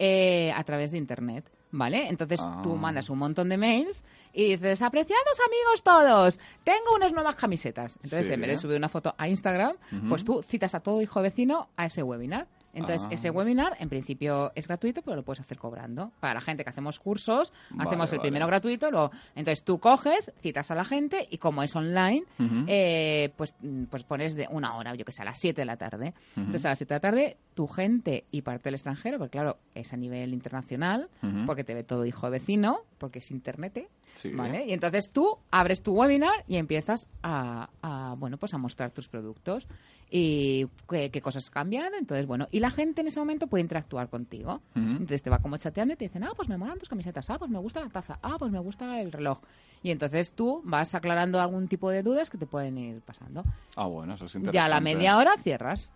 [0.00, 1.48] eh, a través de Internet.
[1.72, 2.08] ¿Vale?
[2.08, 2.58] Entonces Ah.
[2.64, 7.94] tú mandas un montón de mails y dices, apreciados amigos todos, tengo unas nuevas camisetas.
[8.02, 8.32] Entonces, Sí.
[8.32, 9.76] en vez de subir una foto a Instagram,
[10.08, 12.48] pues tú citas a todo hijo vecino a ese webinar.
[12.72, 13.12] Entonces, Ah.
[13.14, 16.12] ese webinar, en principio, es gratuito, pero lo puedes hacer cobrando.
[16.20, 18.28] Para la gente que hacemos cursos, Vale, hacemos el vale.
[18.28, 22.24] primero gratuito, luego, entonces tú coges, citas a la gente y como es online,
[22.66, 25.64] eh, pues, mm, pues pones de una hora, yo que sé, a las 7 de
[25.66, 26.14] la tarde.
[26.36, 29.58] Entonces, a las 7 de la tarde, tu gente y parte del extranjero, porque claro,
[29.74, 31.08] es a nivel internacional,
[31.46, 34.30] porque te ve todo hijo de vecino, porque es internet, Sí.
[34.30, 34.66] ¿vale?
[34.66, 39.08] Y entonces tú abres tu webinar y empiezas a, a, bueno, pues a mostrar tus
[39.08, 39.66] productos
[40.10, 41.94] y qué, qué cosas cambian.
[41.94, 44.60] Entonces, bueno, y la gente en ese momento puede interactuar contigo.
[44.74, 47.38] Entonces te va como chateando y te dicen, ah, pues me molan tus camisetas, ah,
[47.38, 49.40] pues me gusta la taza, ah, pues me gusta el reloj.
[49.82, 53.44] Y entonces tú vas aclarando algún tipo de dudas que te pueden ir pasando.
[53.76, 54.56] Ah, bueno, eso es interesante.
[54.56, 55.90] Ya a la media hora cierras.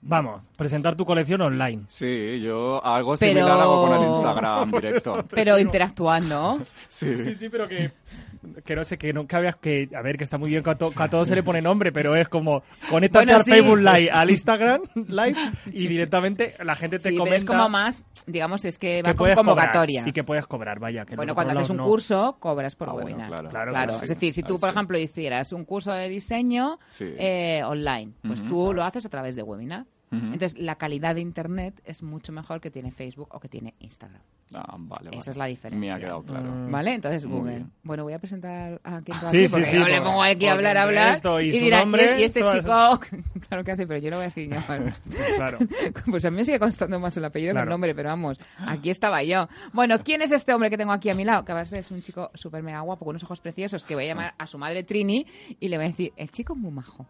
[0.00, 1.82] Vamos, presentar tu colección online.
[1.88, 5.24] Sí, yo algo Pero- similar hago con el Instagram directo.
[5.30, 6.60] Pero interactuando.
[6.88, 7.24] Sí.
[7.24, 7.90] Sí, sí, pero que,
[8.64, 10.74] que no sé, que nunca veas que, a ver, que está muy bien que a,
[10.76, 13.50] to- que a todo se le pone nombre, pero es como, conéctate Bueno, al sí.
[13.50, 15.36] Facebook Live, al Instagram Live
[15.72, 19.10] y directamente la gente te Sí, pero comenta es como más, digamos, es que va
[19.10, 20.00] que con puedes convocatoria.
[20.00, 21.04] cobrar y que puedes cobrar, vaya.
[21.04, 21.84] Que Bueno, en cuando haces un no.
[21.86, 23.28] curso, cobras por Ah, bueno, webinar.
[23.50, 23.70] claro.
[23.70, 27.14] Claro, es decir, si tú, por ejemplo, hicieras un curso de diseño Sí.
[27.18, 28.48] eh, online, pues Ujú.
[28.48, 29.84] tú lo haces a través de webinar.
[30.10, 34.20] Entonces, la calidad de Internet es mucho mejor que tiene Facebook o que tiene Instagram.
[34.54, 35.30] Ah, vale, Esa vale.
[35.30, 35.78] es la diferencia.
[35.78, 36.50] Me ha quedado claro.
[36.50, 36.70] Mm.
[36.70, 36.94] ¿Vale?
[36.94, 37.54] Entonces, Muy Google.
[37.56, 37.72] bien.
[37.82, 40.68] Bueno, voy a presentar a quien Sí, sí, sí, Yo le pongo aquí a porque
[40.68, 41.14] hablar, a hablar.
[41.14, 43.00] esto y su dirá, nombre, y este chico,
[43.48, 44.92] claro que hace, pero yo lo voy a seguir llamando.
[45.36, 45.58] Claro.
[46.10, 47.64] Pues a mí me sigue constando más el apellido que Claro.
[47.66, 49.48] el nombre, pero vamos, aquí estaba yo.
[49.74, 51.44] Bueno, ¿quién es este hombre que tengo aquí a mi lado?
[51.44, 54.08] Que además es un chico súper mega guapo, con unos ojos preciosos, que voy a
[54.08, 55.26] llamar a su madre Trini
[55.60, 57.06] y le voy a decir, el chico es muy majo.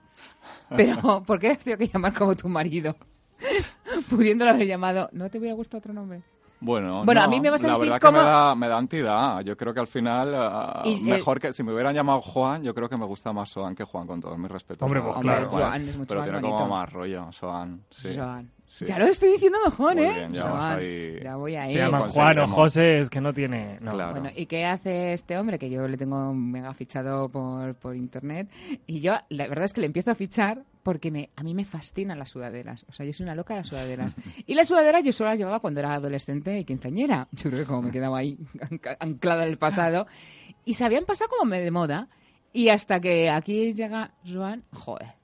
[0.77, 2.95] Pero, ¿por qué has tenido que llamar como tu marido?
[4.11, 6.23] Pudiéndolo haber llamado, ¿no te hubiera gustado otro nombre?
[6.61, 8.69] Bueno, Bueno, a mí me vas a la decir verdad cómo- que me da, me
[8.69, 9.41] da entidad.
[9.43, 12.75] Yo creo que al final, Y, eh, mejor que si me hubieran llamado Juan, yo
[12.75, 14.83] creo que me gusta más Soan que Juan, con todos mis respetos.
[14.83, 15.49] Hombre, pues claro.
[15.51, 15.63] Juan.
[15.63, 16.59] Joan es mucho Pero más tiene bonito.
[16.65, 17.83] como más rollo, Soan.
[17.91, 18.09] Sí.
[18.17, 18.51] Joan.
[18.71, 18.85] Sí.
[18.85, 20.13] Ya lo estoy diciendo mejor, Muy ¿eh?
[20.15, 20.79] bien, ya Joan.
[20.79, 21.19] ahí.
[21.23, 21.73] Ya voy ahí.
[21.73, 22.47] Se llaman Juan o.
[22.47, 23.79] José, es que no tiene...
[23.81, 23.93] No.
[23.93, 24.13] Claro.
[24.21, 25.59] Bueno, ¿y qué hace este hombre?
[25.59, 28.51] Que yo le tengo mega fichado por, por internet.
[28.87, 31.65] Y yo, la verdad es que le empiezo a fichar porque me, a mí me
[31.65, 32.85] fascinan las sudaderas.
[32.91, 34.15] O sea, yo soy una loca de las sudaderas.
[34.47, 37.27] Y las sudaderas yo solo las llevaba cuando era adolescente y quinceañera.
[37.33, 38.37] Yo creo que como me quedaba ahí
[39.01, 40.07] anclada en el pasado.
[40.67, 42.09] Y se habían pasado como de moda.
[42.53, 45.18] Y hasta que aquí llega Joan, joder.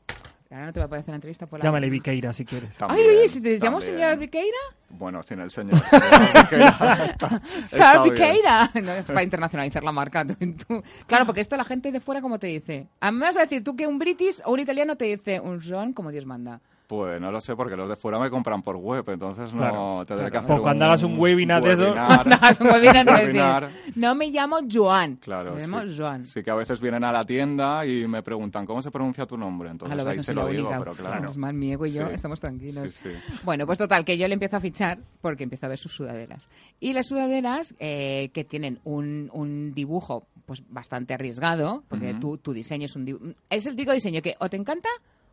[0.50, 1.64] Ahora no te voy a poder hacer una entrevista por la...
[1.64, 2.70] Llámale Viqueira si quieres.
[2.82, 3.96] Ay, También, oye, si te llamo también.
[3.98, 4.56] señora Viqueira.
[4.90, 5.74] Bueno, sin el señor.
[5.82, 7.14] Viqueira,
[7.64, 8.02] Sara.
[8.04, 8.70] Piqueira.
[8.82, 10.24] No, es para internacionalizar la marca.
[10.26, 10.34] Tú-
[10.68, 12.86] tú- Claro, porque esto la gente de fuera, como te dice?
[13.00, 15.40] A mí me vas a decir tú que un british o un italiano te dice
[15.40, 16.60] un son como Dios manda.
[16.86, 20.04] Pues no lo sé, porque los de fuera me compran por web, entonces no Claro,
[20.06, 23.70] tendré que hacer Pues cuando hagas un webinar de webinar, No, un webinar, webinar.
[24.16, 25.16] me llamo Joan.
[25.16, 25.66] Claro, me sí.
[25.70, 26.24] llamo Joan.
[26.26, 29.38] Sí que a veces vienen a la tienda y me preguntan cómo se pronuncia tu
[29.38, 30.78] nombre, Ah, entonces lo ves, ahí se lo digo, única.
[30.78, 31.30] pero claro.
[31.30, 32.14] Es más, mi ego y yo Sí.
[32.16, 32.92] estamos tranquilos.
[32.92, 33.38] Sí, sí.
[33.44, 36.50] Bueno, pues total, que yo le empiezo a fichar porque empiezo a ver sus sudaderas.
[36.80, 42.52] Y las sudaderas eh, que tienen un, un dibujo pues bastante arriesgado, porque tu, tu
[42.52, 43.32] diseño es un dibujo...
[43.48, 44.90] Es el típico diseño que o te encanta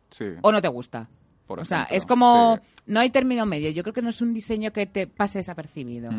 [0.08, 1.08] Sí, o no te gusta.
[1.52, 2.56] Por o sea, es como...
[2.56, 2.62] sí.
[2.86, 3.70] No hay término medio.
[3.70, 6.10] Yo creo que no es un diseño que te pase desapercibido.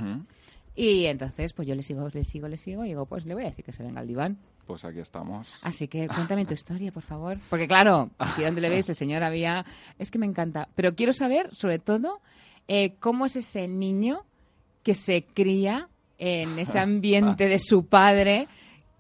[0.76, 2.86] Y entonces, pues yo le sigo, le sigo, le sigo.
[2.86, 4.38] Y digo, pues le voy a decir que se venga al diván.
[4.66, 5.52] Pues aquí estamos.
[5.62, 7.38] Así que cuéntame tu historia, por favor.
[7.50, 9.66] Porque claro, aquí donde le veis, el señor había...
[10.00, 10.70] Es que me encanta.
[10.76, 12.22] Pero quiero saber, sobre todo,
[12.68, 14.24] eh, cómo es ese niño
[14.84, 18.48] que se cría en ese ambiente de su padre,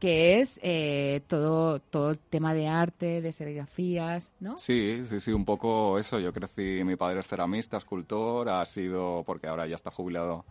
[0.04, 4.58] que es eh, todo, todo el tema de arte, de serigrafías, ¿no?
[4.58, 6.20] Sí, sí, sí, un poco eso.
[6.20, 10.44] Yo crecí, mi padre es ceramista, escultor, ha sido, porque ahora ya está jubilado,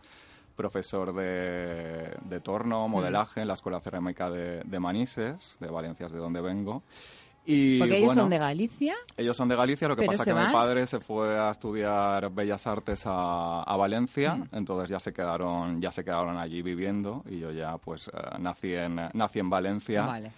[0.55, 6.11] profesor de, de torno, modelaje en la Escuela Cerámica de, de Manises, de Valencia, es
[6.11, 6.81] de donde vengo.
[7.45, 8.95] Y, Porque ellos bueno, son de Galicia.
[9.17, 12.29] Ellos son de Galicia, lo que pasa se que mi padre se fue a estudiar
[12.31, 14.43] Bellas Artes a, a Valencia, Mm.
[14.53, 18.73] entonces ya se quedaron ya se quedaron allí viviendo y yo ya pues eh, nací
[18.73, 20.05] en nací en Valencia.
[20.05, 20.31] Vale.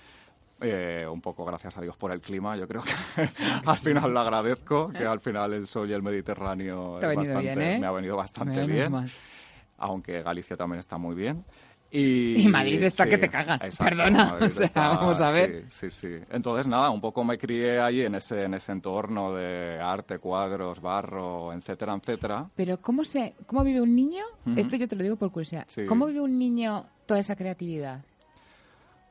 [0.62, 2.92] Eh, un poco gracias a Dios por el clima, yo creo que
[3.66, 7.18] al final lo agradezco, que al final el sol y el Mediterráneo Te ha es
[7.18, 7.80] venido bastante- bien, ¿eh?
[7.80, 8.94] me ha venido bastante bien,
[9.78, 11.44] aunque Galicia también está muy bien.
[11.98, 13.62] Y, Y Madrid está sí, que te cagas.
[13.64, 15.64] exacto, Perdona, Madrid o sea, está- vamos a ver.
[15.70, 16.24] Sí, sí, sí.
[16.32, 20.82] Entonces, nada, un poco me crié ahí en ese, en ese entorno de arte, cuadros,
[20.82, 22.50] barro, etcétera, etcétera.
[22.56, 24.24] Pero ¿cómo, se, cómo vive un niño?
[24.56, 25.66] Esto yo te lo digo por curiosidad.
[25.68, 25.86] Sí.
[25.86, 28.04] ¿Cómo vive un niño toda esa creatividad?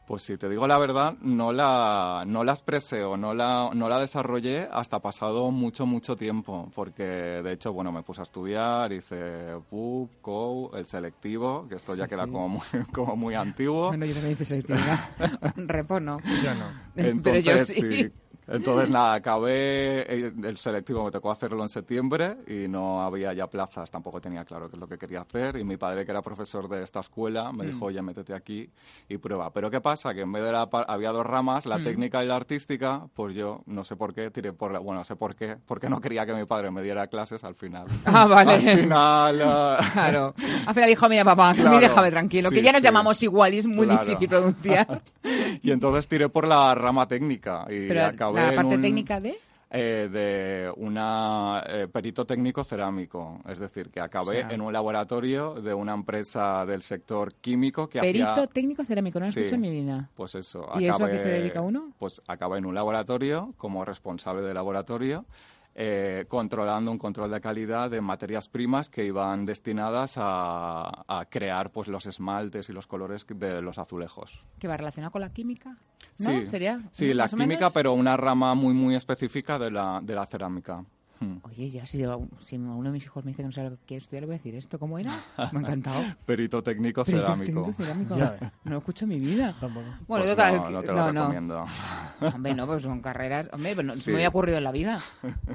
[0.06, 3.88] Pues si te digo la verdad, no la, no la expresé o no la, no
[3.88, 6.70] la desarrollé hasta pasado mucho, mucho tiempo.
[6.74, 11.94] Porque, de hecho, bueno, me puse a estudiar, hice PUB, COU, el selectivo, que esto
[11.94, 12.30] ya queda Sí.
[12.32, 12.60] como muy,
[12.92, 13.88] como muy antiguo.
[13.88, 14.98] Bueno, yo también hice selectividad.
[15.56, 16.18] Repo no.
[16.42, 16.66] Yo no.
[16.94, 18.12] Pero yo Entonces, sí.
[18.46, 23.46] Entonces, nada, acabé eh, el selectivo, me tocó hacerlo en septiembre y no había ya
[23.46, 25.56] plazas, tampoco tenía claro qué es lo que quería hacer.
[25.56, 28.68] Y mi padre, que era profesor de esta escuela, me dijo, oye, métete aquí
[29.08, 29.50] y prueba.
[29.52, 30.12] Pero ¿qué pasa?
[30.14, 31.84] Que en vez de la, había dos ramas, la Mm.
[31.84, 35.04] técnica y la artística, pues yo no sé por qué tiré por la, bueno, no
[35.04, 37.86] sé por qué, porque no quería que mi padre me diera clases al final.
[38.06, 38.52] Ah, vale.
[38.52, 40.34] Al final, eh, Claro.
[40.66, 41.78] Al final dijo, mira, papá, a mí Claro.
[41.80, 42.84] déjame tranquilo, que Sí, ya nos sí.
[42.86, 44.04] llamamos igual y es muy Claro.
[44.04, 45.02] difícil pronunciar.
[45.62, 49.20] y entonces tiré por la rama técnica y Pero acabé la en parte un- técnica
[49.20, 49.36] de...
[49.70, 54.72] eh, de una eh, perito técnico cerámico, es decir, que acabé O sea- en un
[54.72, 59.40] laboratorio de una empresa del sector químico que Perito hacía técnico cerámico, no lo Sí.
[59.40, 60.08] escucho en mi vida.
[60.14, 61.90] pues eso, ¿Y eso a acabé- qué se dedica uno?
[61.98, 65.24] Pues acabé en un laboratorio como responsable de laboratorio
[65.74, 71.70] eh, controlando un control de calidad de materias primas que iban destinadas a, a crear
[71.70, 74.44] pues los esmaltes y los colores de los azulejos.
[74.58, 75.76] ¿Que va relacionado con la química?
[76.18, 76.30] ¿No?
[76.30, 76.80] Sí, ¿Sería?
[76.92, 77.72] sí, la química, menos?
[77.72, 80.84] pero una rama muy muy específica de la, de la cerámica.
[81.20, 81.36] Hmm.
[81.42, 82.02] Oye, ya si,
[82.40, 84.26] si uno de mis hijos me dice que no sabe lo que quiere estudiar, le
[84.26, 84.78] voy a decir esto.
[84.78, 85.12] ¿Cómo era?
[85.52, 86.02] Me ha encantado.
[86.26, 87.62] Perito técnico Perito cerámico.
[87.62, 88.16] técnico cerámico.
[88.64, 89.54] No lo escucho en mi vida.
[89.60, 89.86] Tampoco.
[90.08, 91.20] Bueno, Pues total, no, no te lo no, no.
[91.22, 91.64] recomiendo.
[92.34, 93.48] Hombre, no, pues son carreras.
[93.52, 94.10] Hombre, pero no, Sí.
[94.10, 95.00] me había ocurrido en la vida.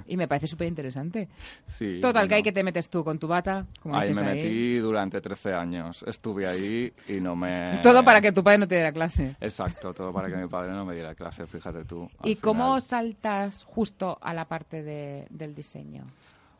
[0.07, 1.27] Y me parece súper interesante.
[1.65, 2.35] Sí, Total, que bueno.
[2.37, 3.65] ahí que te metes tú con tu bata.
[3.81, 6.03] Como Ahí me metí durante 13 años.
[6.07, 7.79] Estuve ahí y no me...
[7.83, 9.35] Todo para que tu padre no te diera clase.
[9.41, 12.09] Exacto, todo para que mi padre no me diera clase, fíjate tú.
[12.23, 12.81] ¿Y cómo final.
[12.81, 16.03] saltas justo a la parte de- del diseño?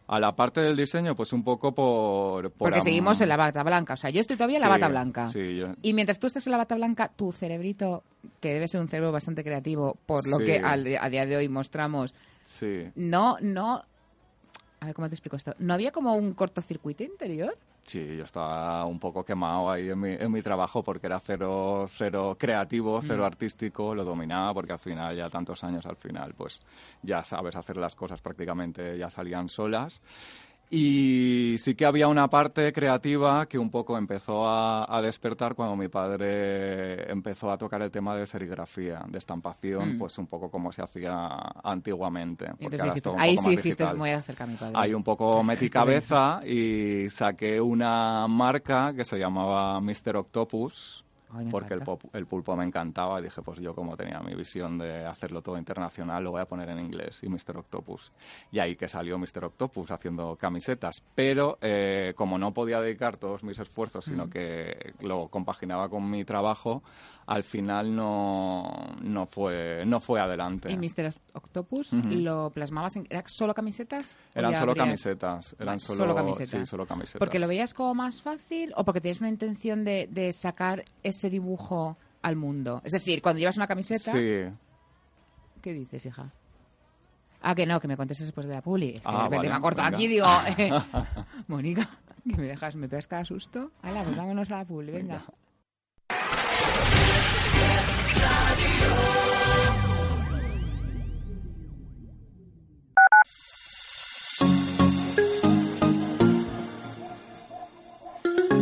[0.08, 2.50] A la parte del diseño, pues un poco por...
[2.52, 3.94] por Porque seguimos en la bata blanca.
[3.94, 5.28] O sea, yo estoy todavía en la bata blanca.
[5.28, 5.68] Sí, yo...
[5.84, 8.04] Y mientras tú estés en la bata blanca, tu cerebrito,
[8.40, 10.46] que debe ser un cerebro bastante creativo, por lo Sí.
[10.46, 12.14] que al- a día de hoy mostramos,
[12.96, 13.84] no, no...
[14.82, 15.54] A ver, ¿cómo te explico esto?
[15.60, 17.56] ¿No había como un cortocircuito interior?
[17.86, 21.90] Sí, yo estaba un poco quemado ahí en mi, en mi trabajo porque era cero,
[21.92, 26.62] cero creativo, cero artístico, lo dominaba porque al final, ya tantos años al final, pues
[27.02, 30.02] ya sabes hacer las cosas prácticamente, ya salían solas.
[30.72, 35.76] Y sí que había una parte creativa que un poco empezó a, a despertar cuando
[35.76, 39.98] mi padre empezó a tocar el tema de serigrafía, de estampación, Mm.
[39.98, 41.28] pues un poco como se hacía
[41.64, 42.46] antiguamente.
[42.60, 43.98] Entonces dijiste, ahí sí dijiste, digital.
[43.98, 44.74] voy a acercar a mi padre.
[44.76, 50.18] Ahí un poco metí cabeza y saqué una marca que se llamaba Mr.
[50.18, 51.04] Octopus.
[51.32, 54.34] Ay, porque el, pop- el pulpo me encantaba y dije, pues yo como tenía mi
[54.36, 57.58] visión de hacerlo todo internacional, lo voy a poner en inglés y Mr.
[57.58, 58.12] Octopus.
[58.52, 59.46] Y ahí que salió Mr.
[59.46, 61.04] Octopus haciendo camisetas.
[61.14, 64.30] Pero eh, como no podía dedicar todos mis esfuerzos, sino Mm.
[64.30, 66.82] que lo compaginaba con mi trabajo,
[67.28, 70.72] al final no, no, fue, no fue adelante.
[70.72, 71.14] ¿Y Mr.
[71.34, 72.08] Octopus Ujú.
[72.10, 73.06] lo plasmabas en...
[73.08, 74.18] ¿Eran solo camisetas?
[74.36, 74.86] ¿O Eran solo abrías?
[74.88, 75.56] camisetas.
[75.60, 76.50] Eran solo, solo camisetas.
[76.50, 77.20] Sí, solo camisetas.
[77.20, 81.19] ¿Porque lo veías como más fácil o porque tenías una intención de, de sacar ese
[81.28, 82.82] dibujo al mundo?
[82.84, 84.12] Es decir, cuando llevas una camiseta...
[84.12, 84.44] Sí.
[85.62, 86.32] ¿Qué dices, hija?
[87.42, 88.90] Ah, que no, que me contestes después de la publi.
[88.96, 89.98] Es que Ah, de repente vale, me ha cortado venga.
[89.98, 90.28] aquí digo...
[90.58, 90.72] eh,
[91.48, 91.90] Mónica,
[92.30, 93.72] que me dejas, me pegas cada susto.
[93.82, 95.26] Hala, pues vámonos a la publi, venga.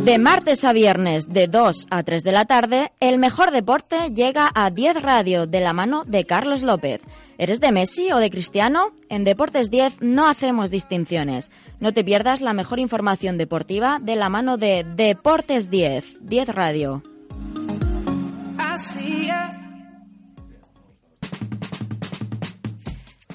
[0.08, 4.50] De martes a viernes, de 2 a 3 de la tarde, el mejor deporte llega
[4.54, 7.02] a 10 Radio de la mano de Carlos López.
[7.36, 8.94] ¿Eres de Messi o de Cristiano?
[9.10, 11.50] En Deportes 10 no hacemos distinciones.
[11.78, 17.02] No te pierdas la mejor información deportiva de la mano de Deportes 10, 10 Radio.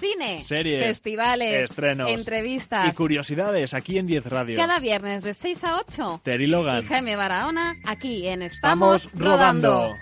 [0.04, 2.90] Cine, Series, festivales, estrenos entrevistas.
[2.90, 4.58] y curiosidades aquí en 10 Radio.
[4.58, 6.20] Cada viernes de 6 a 8.
[6.26, 6.84] Terry Logan.
[6.84, 9.94] Y Jaime Barahona, aquí en Estamos, Estamos rodando.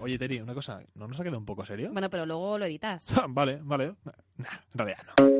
[0.00, 1.90] Oye, Terry, una cosa, ¿no nos ha quedado un poco serio?
[1.92, 3.04] Bueno, pero luego lo editas.
[3.28, 3.92] vale, vale.
[4.38, 5.38] Nah, en realidad no.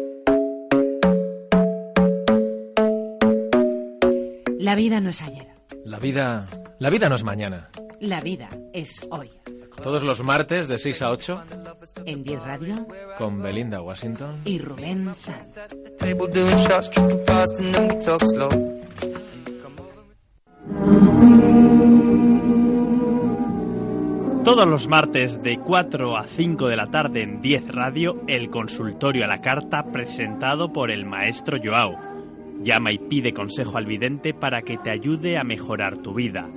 [4.59, 5.47] La vida no es ayer.
[5.87, 6.47] La vida,
[6.81, 7.71] la vida no es mañana.
[7.99, 9.31] La vida es hoy.
[9.83, 11.43] Todos los martes de 6 a 8
[12.05, 12.87] En 10 Radio
[13.17, 14.41] con Belinda Washington.
[14.45, 15.55] y Rubén Sanz.
[24.45, 29.25] Todos los martes de 4 a 5 de la tarde en 10 Radio, el consultorio
[29.25, 31.97] a la carta presentado por el maestro Joao.
[32.63, 36.49] Llama y pide consejo al vidente para que te ayude a mejorar tu vida.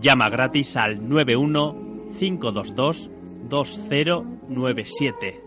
[0.00, 3.10] Llama gratis al 91 522
[3.48, 5.42] 2097.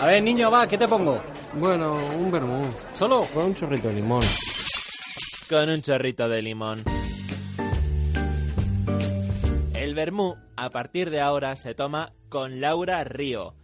[0.00, 1.18] A ver, niño, va, ¿qué te pongo?
[1.58, 2.62] Bueno, un vermú.
[2.94, 3.26] ¿Solo?
[3.34, 4.22] Con un chorrito de limón.
[5.48, 6.82] Con un chorrito de limón.
[9.74, 13.54] El vermú, a partir de ahora, se toma con Laura Río.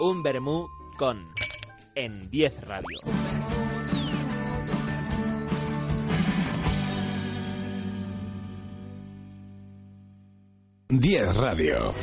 [0.00, 0.66] Un vermú
[0.98, 1.24] con.
[1.94, 2.98] En 10 Radio.
[10.88, 11.94] Diez Radio.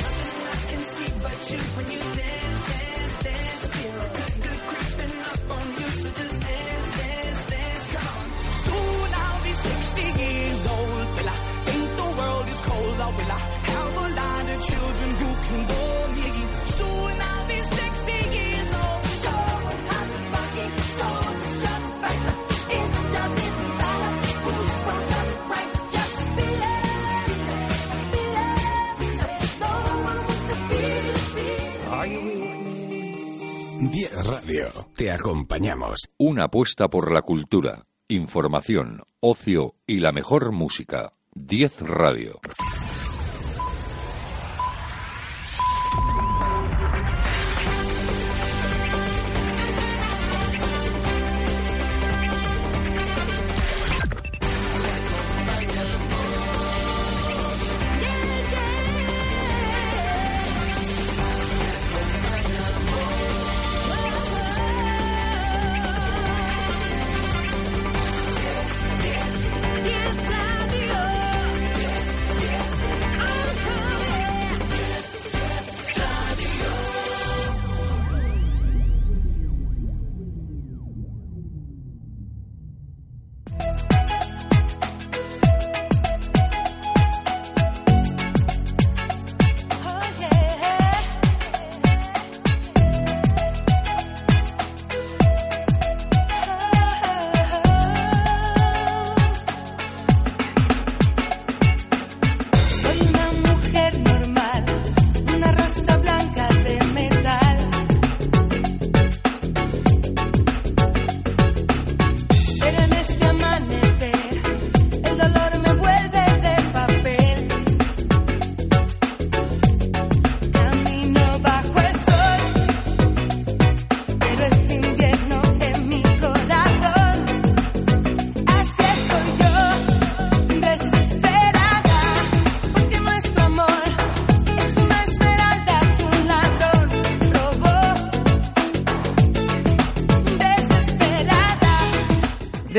[34.26, 34.90] Radio.
[34.96, 36.10] Te acompañamos.
[36.18, 41.12] Una apuesta por la cultura, información, ocio y la mejor música.
[41.36, 42.40] 10 Radio.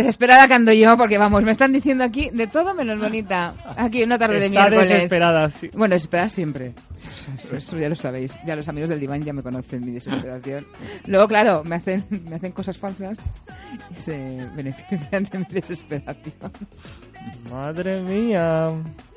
[0.07, 3.55] Desesperada que ando yo, porque vamos, me están diciendo aquí de todo menos bonita.
[3.77, 4.89] Aquí una tarde de Está miércoles.
[4.89, 5.69] desesperada, sí.
[5.75, 6.75] Bueno, desesperada siempre.
[7.05, 8.33] Eso, eso- eso ya lo sabéis.
[8.47, 10.65] Ya los amigos del diván ya me conocen mi desesperación.
[11.07, 13.19] Luego, claro, me hacen, me hacen cosas falsas
[13.99, 16.35] y se benefician de mi desesperación.
[17.51, 18.69] Madre mía.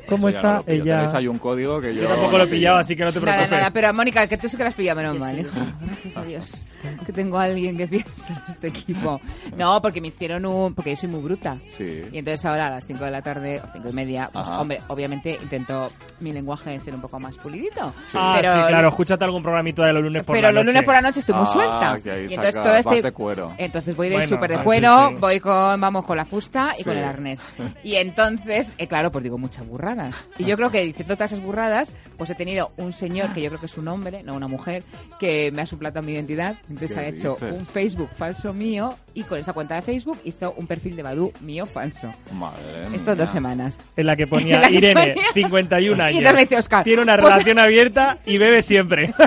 [0.10, 0.95] ¿Cómo Eso ya está no lo ella?
[0.98, 2.02] Tenéis ahí un código que yo.
[2.04, 3.52] Yo tampoco lo he pillado, así que no te Nada, preocupes.
[3.60, 5.52] nada, pero Mónica, que tú sí que las pillas menos Que mal, sí, hijo.
[5.54, 5.60] sí.
[5.86, 6.65] Gracias a Dios.
[7.06, 9.19] Que tengo a alguien que piensa en este equipo.
[9.58, 10.74] No, porque me hicieron un...
[10.74, 11.58] Porque yo soy muy bruta.
[11.69, 12.04] Sí.
[12.12, 14.62] Y entonces ahora a las 5 de la tarde o 5 y media, pues Ajá.
[14.62, 17.93] hombre, obviamente intento mi lenguaje ser un poco más pulidito.
[18.13, 20.74] Ah, pero, sí, claro, escúchate algún programito de los lunes por pero la los noche.
[20.74, 21.98] lunes por la noche estoy muy Ah, suelta.
[22.02, 23.02] que y entonces todo este...
[23.02, 23.52] de cuero.
[23.58, 25.15] Entonces voy de Bueno, súper de sí, cuero, sí.
[25.19, 27.00] voy con, vamos, con la fusta y con Sí.
[27.00, 27.43] el arnés.
[27.84, 29.65] Y entonces, eh, claro, pues digo muchas
[29.99, 30.23] burradas.
[30.38, 33.49] Y yo creo que diciendo todas esas burradas, pues he tenido un señor, que yo
[33.49, 34.83] creo que es un hombre, no una mujer,
[35.19, 36.55] que me ha suplantado mi identidad.
[36.69, 37.57] Entonces ¿Qué ha hecho dices?
[37.59, 41.33] un Facebook falso mío y con esa cuenta de Facebook hizo un perfil de Badu
[41.41, 42.13] mío falso.
[42.33, 43.33] Madre Esto dos mía.
[43.33, 43.77] semanas.
[43.95, 46.21] En la que ponía En la que Irene, ponía- 51 años.
[46.21, 49.13] Y dice Oscar, Tiene una pues- relación abierta y bebe siempre.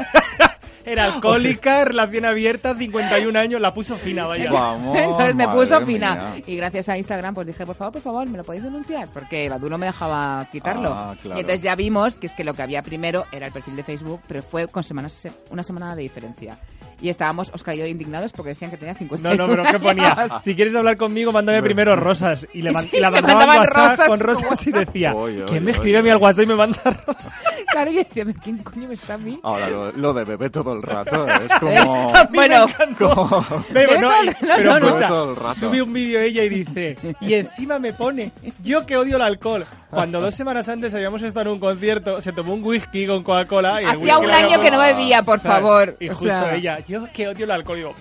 [0.84, 4.50] Era alcohólica, relación abierta, 51 años, la puso fina, vaya.
[4.94, 6.14] Entonces me puso fina.
[6.34, 6.42] mía.
[6.46, 9.08] Y gracias a Instagram, pues dije, por favor, por favor, ¿me lo podéis denunciar?
[9.12, 10.92] Porque Badu no me dejaba quitarlo.
[10.92, 11.38] Ah, claro.
[11.38, 13.84] Y entonces ya vimos que es que lo que había primero era el perfil de
[13.84, 16.58] Facebook, pero fue con semanas, una semana de diferencia.
[17.00, 19.78] Y estábamos, Oscar y yo, indignados porque decían que tenía 50 No, no, pero ¿qué
[19.80, 20.28] ponía?
[20.40, 22.46] Si quieres hablar conmigo, mándame primero rosas.
[22.52, 25.44] Y le man- Sí, y la me mandaban WhatsApp rosas con rosas y decía, Oye,
[25.48, 27.26] ¿quién me escribe a mí al WhatsApp y me manda rosas?
[27.72, 29.36] Claro, y yo decía, ¿quién coño me está a mí?
[29.42, 32.12] Ahora, lo, lo de bebé todo el rato es como.
[32.32, 32.66] Bueno,
[32.98, 33.44] como-
[34.00, 34.86] no, y- pero no, no.
[34.88, 35.54] escucha, Todo el rato.
[35.54, 38.32] sube un vídeo ella y dice, y encima me pone,
[38.62, 42.32] yo que odio el alcohol, cuando dos semanas antes habíamos estado en un concierto, se
[42.32, 43.82] tomó un whisky con Coca-Cola.
[43.82, 45.58] y Hacía un año que no bebía, por ¿sabes?
[45.62, 45.96] favor.
[46.00, 47.94] Y O justo sea- ella, yo que odio el alcohol, digo...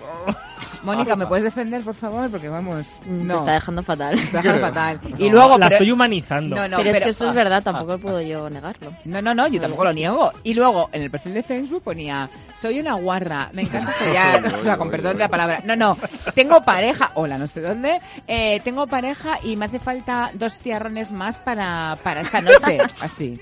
[0.82, 2.30] Mónica, ¿me puedes defender, por favor?
[2.30, 2.86] Porque vamos.
[3.06, 3.34] No.
[3.34, 4.16] Te está dejando fatal.
[4.16, 5.00] Te está dejando fatal.
[5.18, 5.50] Y luego.
[5.58, 6.56] la pero- estoy humanizando.
[6.56, 8.92] No, no, pero, es pero- que eso es verdad, tampoco puedo yo negarlo.
[9.04, 10.32] No, no, no, yo tampoco lo niego.
[10.42, 14.62] Y luego en el perfil de Facebook ponía, soy una guarra, me encanta follar, o
[14.62, 15.60] sea, con perdón de la palabra.
[15.64, 15.96] No, no,
[16.34, 21.10] tengo pareja, hola, no sé dónde, eh, tengo pareja y me hace falta dos tiarrones
[21.12, 23.40] más para, para esta noche, así.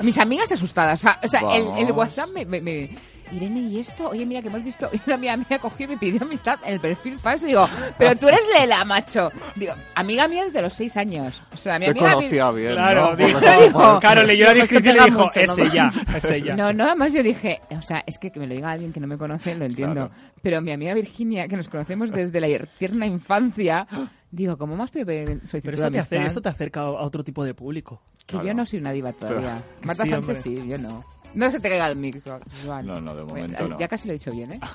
[0.00, 1.40] Mis amigas asustadas, o sea, o sea,
[1.78, 1.92] el.
[1.92, 2.44] WhatsApp me...
[2.44, 4.08] me- me- Irene, ¿y esto?
[4.10, 4.88] Oye, mira que hemos visto.
[4.94, 7.46] Y una amiga mía cogió y me pidió amistad en el perfil falso.
[7.46, 7.66] Digo,
[7.98, 9.30] pero tú eres Lela, macho.
[9.56, 11.42] Digo, amiga mía desde los seis años.
[11.52, 12.14] O sea, mi Te amiga.
[12.14, 13.16] conocía bien, Claro, ¿no?
[13.16, 15.64] dijo, Porque- Dijo- claro, leyó la descripción y dijo, mucho, es ¿no?
[15.64, 16.56] ella, es ella.
[16.56, 19.00] No, no, además yo dije, o sea, es que que me lo diga alguien que
[19.00, 20.10] no me conoce, lo entiendo.
[20.42, 22.48] Pero mi amiga Virginia, que nos conocemos desde la
[22.78, 23.86] tierna infancia,
[24.30, 27.54] digo, ¿cómo más solicitud Pero eso te, hace- eso te acerca a otro tipo de
[27.54, 28.02] público.
[28.26, 29.60] Que yo no soy una diva todavía.
[29.80, 30.42] Que Marta sí, Sánchez hombre.
[30.42, 31.04] sí, yo no.
[31.34, 32.86] No se te caiga el micro, Joan.
[32.86, 33.78] No, no, de Bueno, momento no.
[33.80, 34.60] Ya casi lo he dicho bien, ¿eh?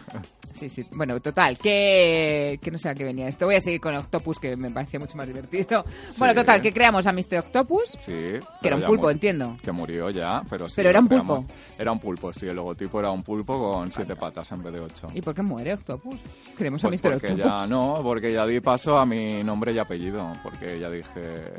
[0.52, 0.86] Sí, sí.
[0.92, 3.46] Bueno, total, que, que no sé a qué venía esto.
[3.46, 5.86] Voy a seguir con Octopus, que me parecía mucho más divertido.
[6.18, 7.38] Bueno, total, que creamos a Mr.
[7.38, 7.92] Octopus.
[7.98, 8.12] Sí.
[8.12, 9.56] Que pero era un pulpo, entiendo.
[9.64, 10.74] Que murió ya, pero sí.
[10.76, 11.46] Pero era un pulpo.
[11.78, 12.48] Era un pulpo, sí.
[12.50, 15.08] El logotipo era un pulpo con siete patas en vez de ocho.
[15.14, 16.16] ¿Y por qué muere Octopus?
[16.58, 17.16] Queremos Pues a Mr.
[17.16, 17.38] Octopus.
[17.38, 21.54] ya no, porque ya di paso a mi nombre y apellido, porque ya dije,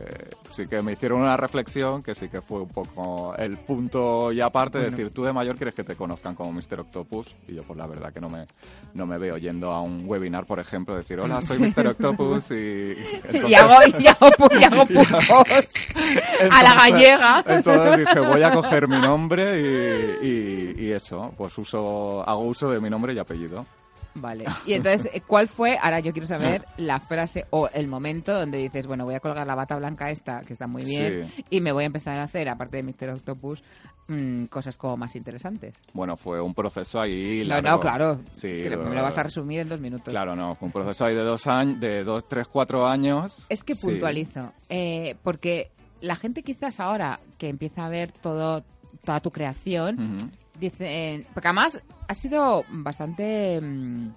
[0.51, 4.41] sí que me hicieron una reflexión que sí que fue un poco el punto y
[4.41, 6.81] aparte de decir, tú de mayor quieres que te conozcan como Mr.
[6.81, 8.45] Octopus y yo pues la verdad que no me,
[8.95, 11.87] no me veo yendo a un webinar, por ejemplo, decir, hola, soy Mr.
[11.89, 12.95] Octopus y...
[13.49, 15.31] Y hago, y hago, pu- y hago pulpos
[16.51, 17.45] a la gallega.
[17.47, 19.61] Entonces dije, voy a coger mi nombre
[20.23, 23.67] y, y- y eso, pues uso, hago uso de mi nombre y apellido.
[24.15, 24.45] Vale.
[24.67, 28.59] Y entonces, eh, ¿cuál fue, ahora yo quiero saber, la frase o el momento donde
[28.59, 31.45] dices, bueno, voy a colgar la bata blanca esta, que está muy bien, Sí.
[31.51, 33.11] y me voy a empezar a hacer, aparte de Mr.
[33.11, 33.63] Octopus,
[34.09, 35.77] mm, cosas como más interesantes?
[35.93, 37.69] Bueno, fue un proceso ahí No, largo.
[37.71, 38.21] no, claro.
[38.33, 40.09] Sí, que me lo vas a resumir en dos minutos.
[40.11, 43.47] Claro, no, fue un proceso ahí de dos años, de dos, tres, cuatro años.
[43.49, 43.83] Es que Sí.
[43.87, 48.65] puntualizo, eh, porque la gente quizás ahora que empieza a ver todo
[49.05, 50.31] toda tu creación.
[50.61, 54.09] Dice, porque además ha sido bastante, mm,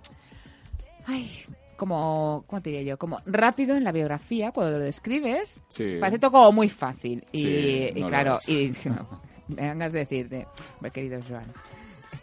[1.05, 1.31] ay,
[1.77, 2.97] como, ¿cómo te diría yo?
[2.97, 5.57] Como rápido en la biografía cuando lo describes.
[5.69, 5.97] Sí.
[5.99, 7.23] Parece todo como muy fácil.
[7.31, 10.47] Y, Sí, y no lo claro, y no, me dan ganas de decirte,
[10.93, 11.45] querido Joan,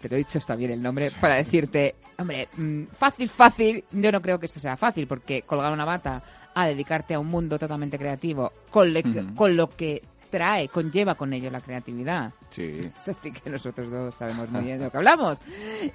[0.01, 4.13] te lo he dicho, está bien el nombre, para decirte, hombre, mm, fácil, fácil, yo
[4.13, 6.23] no creo que esto sea fácil, porque colgar una bata
[6.55, 9.03] a dedicarte a un mundo totalmente creativo, con, le-
[9.35, 12.33] con lo que trae, conlleva con ello la creatividad.
[12.51, 12.81] Sí.
[12.83, 15.39] Es decir, que nosotros dos sabemos muy bien de lo que hablamos.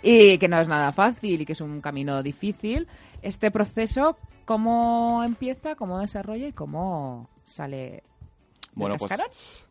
[0.01, 2.87] Y que no es nada fácil y que es un camino difícil.
[3.21, 8.03] Este proceso, ¿cómo empieza, cómo desarrolla y cómo sale
[8.75, 9.11] Bueno, pues,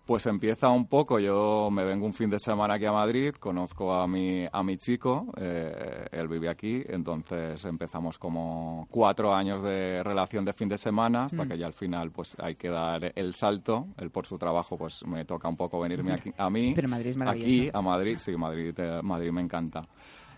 [0.06, 1.18] pues empieza un poco.
[1.18, 4.76] Yo me vengo un fin de semana aquí a Madrid, conozco a mi, a mi
[4.78, 10.78] chico, eh, él vive aquí, entonces empezamos como cuatro años de relación de fin de
[10.78, 11.48] semana, hasta Mm.
[11.48, 13.88] que ya al final pues hay que dar el salto.
[13.98, 16.72] Él por su trabajo pues me toca un poco venirme aquí, a mí.
[16.74, 19.82] Pero Madrid es Aquí, a Madrid, sí, Madrid, eh, Madrid me encanta.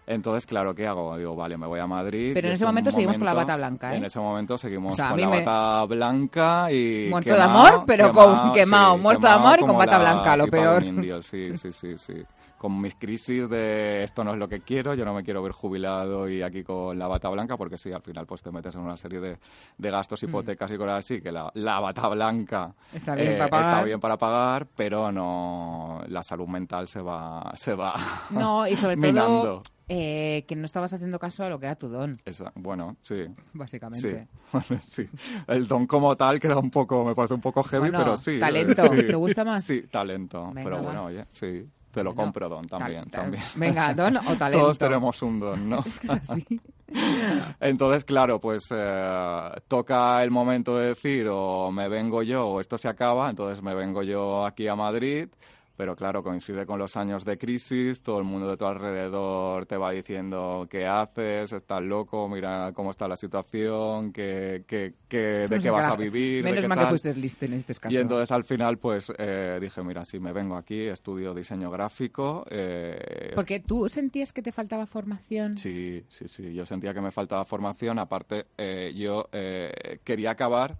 [0.09, 1.17] Entonces, claro, ¿qué hago?
[1.17, 2.31] Digo, vale, me voy a Madrid.
[2.33, 3.97] Pero en es ese momento seguimos con la bata blanca, ¿eh?
[3.97, 7.37] En ese momento seguimos O sea, a con la me- bata blanca y Muerto de
[7.41, 10.37] quemado, amor, pero con- quemado, sí, muerto de quemado amor y con bata la blanca,
[10.37, 10.85] lo peor.
[10.85, 12.23] indio, sí, sí, sí, sí.
[12.59, 15.53] Con mis crisis de esto no es lo que quiero, yo no me quiero ver
[15.53, 18.81] jubilado y aquí con la bata blanca, porque sí, al final pues te metes en
[18.81, 19.39] una serie de,
[19.77, 20.27] de gastos, Mm.
[20.27, 23.67] hipotecas y cosas así, que la, la bata blanca Está bien eh, para pagar.
[23.75, 27.95] está bien para pagar, pero no la salud mental se va, se va
[28.31, 29.43] No, y sobre minando.
[29.43, 32.97] todo eh, que no estabas haciendo caso a lo que era tu don, Esa- bueno,
[33.03, 33.27] sí.
[33.53, 34.29] básicamente.
[34.31, 35.09] Sí, bueno, sí.
[35.47, 38.41] El don como tal queda un poco, me parece un poco heavy, Bueno, pero sí.
[38.41, 39.07] talento, eh, sí.
[39.09, 39.63] ¿te gusta más?
[39.63, 40.47] Sí, talento.
[40.47, 40.83] Venga, pero va.
[40.83, 41.69] bueno, oye, sí.
[41.97, 43.43] Te lo Bueno, compro don también, tal- tal- también.
[43.55, 44.59] venga, don o talento.
[44.65, 45.79] Todos tenemos un don, ¿no?
[45.87, 46.47] Es que es así.
[47.61, 52.77] Entonces, claro, pues eh, toca el momento de decir o me vengo yo o esto
[52.77, 55.29] se acaba, entonces me vengo yo aquí a Madrid,
[55.77, 59.77] pero claro, coincide con los años de crisis, todo el mundo de tu alrededor te
[59.77, 65.49] va diciendo qué haces, estás loco, mira cómo está la situación, qué, qué- qué- de
[65.49, 66.43] sé qué vas a vivir.
[66.45, 66.91] de Menos qué mal que tal.
[66.91, 67.95] fuiste listo en este caso.
[67.95, 72.45] Y entonces al final pues eh, dije, mira, sí, me vengo aquí, estudio diseño gráfico.
[72.51, 75.59] eh, Porque tú sentías que te faltaba formación.
[75.59, 76.55] Sí, sí, sí.
[76.55, 77.99] Yo sentía que me faltaba formación.
[77.99, 80.77] Aparte, eh, yo eh, quería acabar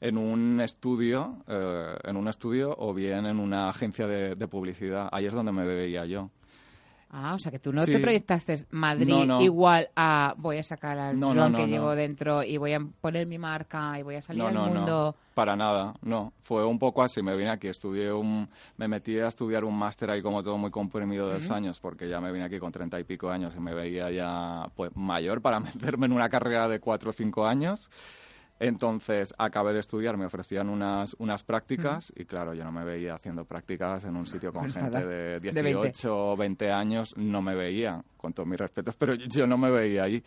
[0.00, 5.08] en un estudio, eh, en un estudio o bien en una agencia de, de publicidad.
[5.12, 6.30] Ahí es donde me veía yo.
[7.10, 7.92] Ah, o sea que tú no Sí.
[7.92, 9.40] te proyectaste Madrid No, no.
[9.40, 13.26] igual a voy a sacar al No, dron que llevo dentro y voy a poner
[13.26, 14.84] mi marca y voy a salir al no, mundo.
[14.86, 16.34] no, para nada, no.
[16.42, 18.46] Fue un poco así, me vine aquí, estudié un,
[18.76, 22.10] me metí a estudiar un máster ahí como todo muy comprimido de dos años, porque
[22.10, 25.40] ya me vine aquí con treinta y pico años y me veía ya pues mayor
[25.40, 27.88] para meterme en una carrera de cuatro o cinco años.
[28.60, 33.14] Entonces acabé de estudiar, me ofrecían unas, unas prácticas y claro, yo no me veía
[33.14, 35.82] haciendo prácticas en un sitio con gente de de 20.
[35.82, 39.70] 18 o 20 años, no me veía, con todos mis respetos, pero yo no me
[39.70, 40.22] veía ahí.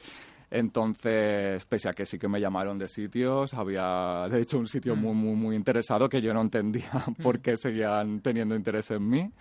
[0.49, 4.97] Entonces, pese a que sí que me llamaron de sitios, había de hecho un sitio
[4.97, 6.91] muy, muy, muy interesado que yo no entendía
[7.23, 9.31] por qué seguían teniendo interés en mí.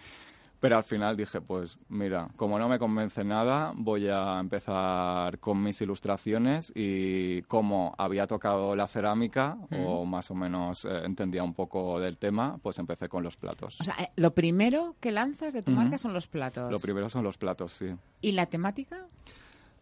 [0.61, 5.63] Pero al final dije, pues mira, como no me convence nada, voy a empezar con
[5.63, 9.57] mis ilustraciones y como había tocado la cerámica
[9.87, 13.81] o más o menos eh, entendía un poco del tema, pues empecé con los platos.
[13.81, 16.71] O sea, eh, lo primero que lanzas de tu marca son los platos.
[16.71, 17.87] Lo primero son los platos, sí.
[18.21, 19.07] ¿Y la temática?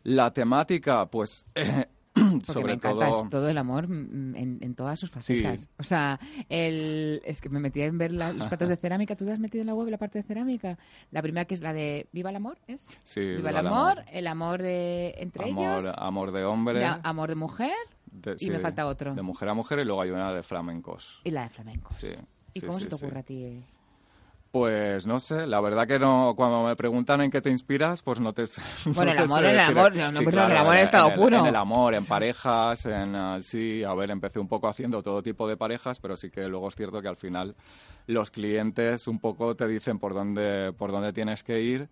[0.04, 1.44] La temática, pues
[2.40, 3.24] Porque sobre me encanta todo...
[3.24, 5.60] es todo el amor mm, en, en todas sus facetas.
[5.60, 5.68] Sí.
[5.78, 6.18] O sea,
[6.48, 9.16] el, es que me metí en ver la- los platos de cerámica.
[9.16, 10.78] ¿Tú te has metido en la web la parte de cerámica?
[11.10, 12.86] La primera que es la de Viva el amor, ¿es?
[13.04, 16.84] Sí, Viva el amor, el amor de entre Amor, ellos, amor de hombre.
[16.84, 17.72] amor de mujer
[18.10, 19.14] de- y sí, me falta otro.
[19.14, 21.20] De mujer a mujer y luego hay una de flamencos.
[21.24, 21.96] y la de flamencos.
[21.96, 22.12] Sí.
[22.54, 23.62] ¿Y cómo se te ocurre a ti?
[24.50, 28.18] Pues no sé, la verdad que no, cuando me preguntan en qué te inspiras, pues
[28.18, 28.42] no te
[28.86, 29.78] no Bueno, el amor, el decir.
[29.78, 31.36] amor, no, Sí, pues claro, el amor el- puro.
[31.38, 35.22] En el amor, en parejas, en ah, sí, a ver, empecé un poco haciendo todo
[35.22, 37.54] tipo de parejas, pero sí que luego es cierto que al final
[38.06, 41.88] los clientes un poco te dicen por dónde, por dónde tienes que ir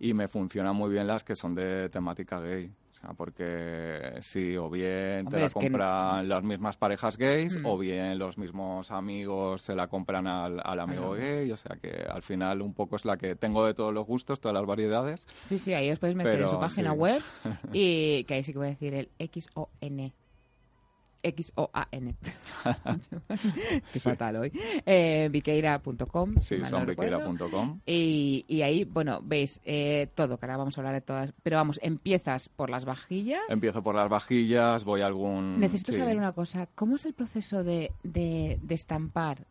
[0.00, 2.72] y me funcionan muy bien las que son de temática gay.
[3.02, 7.58] O sea, porque sí, o bien Hombre, te la que- compran las mismas parejas gays,
[7.58, 7.64] Mm.
[7.66, 11.50] o bien los mismos amigos se la compran al, al amigo gay.
[11.50, 14.38] O sea que al final un poco es la que tengo de todos los gustos,
[14.38, 15.26] todas las variedades.
[15.48, 16.98] Sí, sí, ahí os podéis meter en su página sí.
[16.98, 17.22] web
[17.72, 20.12] y que ahí sí que voy a decir el XON.
[21.22, 22.14] X-O-A-N.
[23.92, 24.52] Estoy fatal hoy.
[24.86, 26.34] Eh, viqueira.com.
[26.40, 27.18] Sí, si mal no son recuerdo.
[27.18, 27.80] viqueira.com.
[27.86, 31.32] Y, y ahí, bueno, veis eh, todo, que ahora vamos a hablar de todas.
[31.42, 33.42] Pero vamos, empiezas por las vajillas.
[33.48, 35.60] Empiezo por las vajillas, voy a algún...
[35.60, 35.98] Necesito sí.
[35.98, 36.66] saber una cosa.
[36.74, 39.46] ¿Cómo es el proceso de, de, de estampar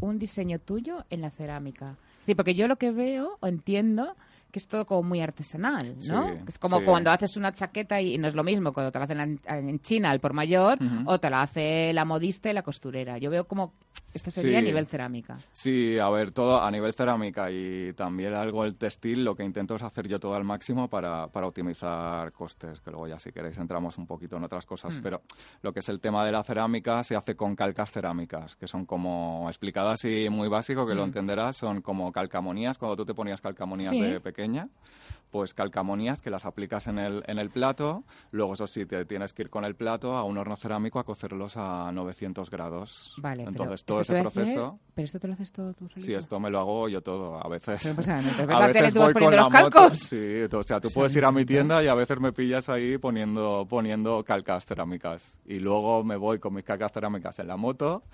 [0.00, 1.96] un diseño tuyo en la cerámica?
[2.26, 4.16] Sí, porque yo lo que veo o entiendo
[4.54, 6.28] que es todo como muy artesanal, ¿no?
[6.28, 6.84] Sí, es como sí.
[6.84, 9.40] cuando haces una chaqueta y, y no es lo mismo cuando te la hacen en,
[9.68, 11.10] en China al por mayor Ujú.
[11.10, 13.18] o te la hace la modista y la costurera.
[13.18, 13.72] Yo veo como
[14.12, 14.66] esto sería a Sí.
[14.66, 15.38] nivel cerámica.
[15.52, 19.74] Sí, a ver, todo a nivel cerámica y también algo el textil, lo que intento
[19.74, 23.58] es hacer yo todo al máximo para, para optimizar costes, que luego ya si queréis
[23.58, 25.02] entramos un poquito en otras cosas, Mm.
[25.02, 25.22] pero
[25.62, 28.86] lo que es el tema de la cerámica se hace con calcas cerámicas, que son
[28.86, 31.06] como, explicado así muy básico, que lo Mm.
[31.06, 34.68] entenderás, son como calcamonías, cuando tú te ponías calcamonías de pequeña,
[35.30, 39.32] pues calcamonías que las aplicas en el, en el plato, luego eso sí, te tienes
[39.32, 43.14] que ir con el plato a un horno cerámico a cocerlos a 900 grados.
[43.18, 44.78] Vale, Entonces pero todo ese proceso...
[44.94, 46.06] pero esto te lo haces todo tú solito.
[46.06, 47.80] Sí, esto me lo hago yo todo, a veces.
[47.82, 48.20] Pero, pues, a
[48.72, 49.70] tele, veces voy con la los moto.
[49.70, 49.98] calcos.
[49.98, 52.96] Sí, o sea, tú puedes ir a mi tienda y a veces me pillas ahí
[52.98, 55.40] poniendo, poniendo calcas cerámicas.
[55.46, 58.04] Y luego me voy con mis calcas cerámicas en la moto,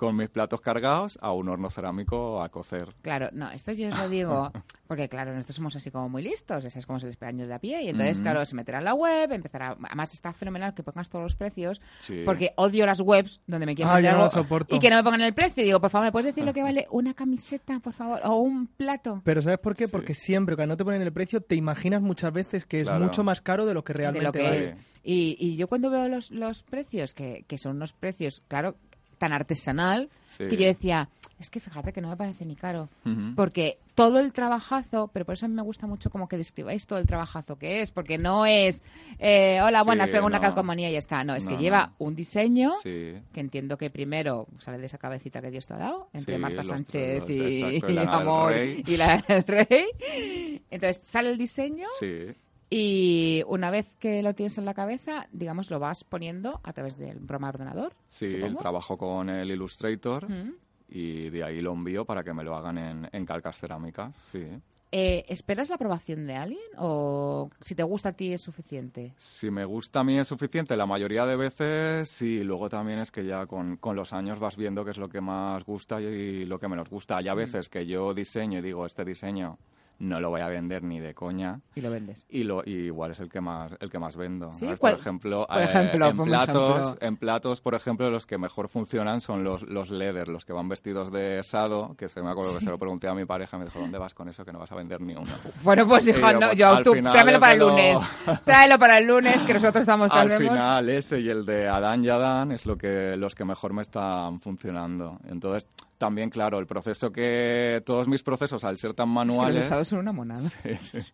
[0.00, 2.94] con mis platos cargados, a un horno cerámico a cocer.
[3.02, 4.50] Claro, no, esto yo os lo digo
[4.88, 7.82] porque, claro, nosotros somos así como muy listos, es como se les de a pie,
[7.82, 9.76] y entonces, claro, se meterá en la web, empezará.
[9.84, 12.22] Además, está fenomenal que pongas todos los precios, Sí.
[12.24, 14.74] porque odio las webs donde me quieren Ah, vender yo no algo lo soporto.
[14.74, 15.62] y que no me pongan el precio.
[15.62, 18.20] Y digo, por favor, ¿me puedes decir lo que vale una camiseta, por favor?
[18.24, 19.20] O un plato.
[19.24, 19.86] Pero ¿sabes por qué?
[19.86, 23.04] Porque siempre, cuando no te ponen el precio, te imaginas muchas veces que es Claro.
[23.04, 24.62] mucho más caro de lo que de realmente lo que vale.
[24.62, 24.76] es.
[25.02, 28.76] Y, y yo cuando veo los, los precios, que, que son unos precios, claro,
[29.20, 30.48] tan artesanal, Sí.
[30.48, 31.08] que yo decía,
[31.38, 32.88] es que fíjate que no me parece ni caro.
[33.36, 36.86] Porque todo el trabajazo, pero por eso a mí me gusta mucho como que describáis
[36.86, 38.82] todo el trabajazo que es, porque no es,
[39.18, 41.22] eh, hola, Sí, buenas, pego una calcomanía y ya está.
[41.24, 42.06] No, es que lleva no.
[42.06, 43.12] un diseño Sí.
[43.32, 46.62] que entiendo que primero sale de esa cabecita que Dios te ha dado, entre Marta
[46.64, 47.34] Sánchez y,
[47.76, 50.62] y Amor y la del rey.
[50.70, 52.26] Entonces sale el diseño Sí.
[52.70, 56.96] Y una vez que lo tienes en la cabeza, digamos, lo vas poniendo a través
[56.96, 57.92] del programa de ordenador.
[58.08, 60.52] Sí, el trabajo con el Illustrator Mm.
[60.88, 64.14] y de ahí lo envío para que me lo hagan en, en calcas cerámicas.
[64.30, 64.46] Sí.
[64.92, 69.14] Eh, ¿Esperas la aprobación de alguien o si te gusta a ti es suficiente?
[69.18, 73.12] Si me gusta a mí es suficiente, la mayoría de veces sí, luego también es
[73.12, 76.44] que ya con, con los años vas viendo qué es lo que más gusta y
[76.44, 77.18] lo que menos gusta.
[77.18, 79.58] Hay a veces que yo diseño y digo, este diseño
[80.00, 81.60] no lo voy a vender ni de coña.
[81.74, 82.24] Y lo vendes.
[82.28, 84.52] Y, lo, y igual es el que más el que más vendo.
[84.52, 84.66] ¿Sí?
[84.78, 87.06] Por ejemplo, eh, ejemplo, en, platos, ejemplo.
[87.06, 90.68] en platos, por ejemplo, los que mejor funcionan son los, los leather, los que van
[90.68, 93.66] vestidos de sado, que se me acuerdo que se lo pregunté a mi pareja, me
[93.66, 94.44] dijo, ¿dónde vas con eso?
[94.44, 95.30] Que no vas a vender ni uno.
[95.62, 97.98] Bueno, pues hijo, no, pues, yo, al tú, final tráemelo para el lunes.
[98.44, 102.08] Tráelo para el lunes, que nosotros estamos Al final ese y el de Adán y
[102.08, 105.18] Adán es lo que los que mejor me están funcionando.
[105.28, 105.68] Entonces,
[106.00, 107.82] también, claro, el proceso que...
[107.84, 109.56] Todos mis procesos, al ser tan Es que los manuales...
[109.64, 110.40] desados son una monada.
[110.48, 111.12] Sí, sí.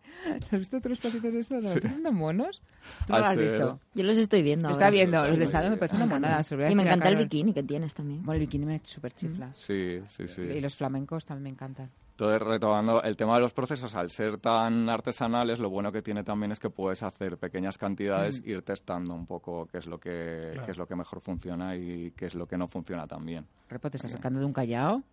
[0.49, 1.61] ¿Has visto otros patitos de esos?
[1.63, 1.79] Sí.
[1.81, 2.61] ¿Son tan monos?
[3.05, 3.79] ¿Tú no Al lo has ser- visto?
[3.93, 4.69] Yo los estoy viendo.
[4.69, 4.95] Lo está ahora.
[4.95, 5.17] viendo.
[5.27, 6.41] Los de Sado me parece una monada.
[6.69, 8.23] Y me encanta el bikini que tienes también.
[8.23, 9.49] Bueno, el bikini me súper chifla.
[9.53, 10.41] Sí, sí, sí.
[10.41, 11.91] Y los flamencos también me encantan.
[12.19, 16.23] Entonces, retomando el tema de los procesos, al ser tan artesanales, lo bueno que tiene
[16.23, 18.49] también es que puedes hacer pequeñas cantidades, Mm.
[18.49, 20.65] ir testando un poco qué es lo que Claro.
[20.65, 23.45] qué es lo que mejor funciona y qué es lo que no funciona tan bien.
[23.69, 25.03] Repo, ¿te estás sacando de un callao?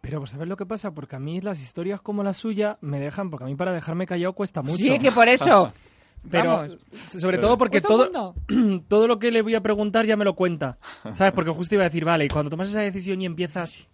[0.00, 0.92] Pero pues, ¿sabes lo que pasa?
[0.92, 4.06] Porque a mí las historias como la suya me dejan, porque a mí para dejarme
[4.06, 4.82] callado cuesta mucho.
[4.82, 5.68] Sí, que por eso.
[6.30, 6.78] Pero Vamos.
[7.08, 8.34] sobre todo porque Pues todo,
[8.88, 10.78] todo lo que le voy a preguntar ya me lo cuenta.
[11.12, 11.34] ¿Sabes?
[11.34, 13.88] Porque justo iba a decir, vale, y cuando tomas esa decisión y empiezas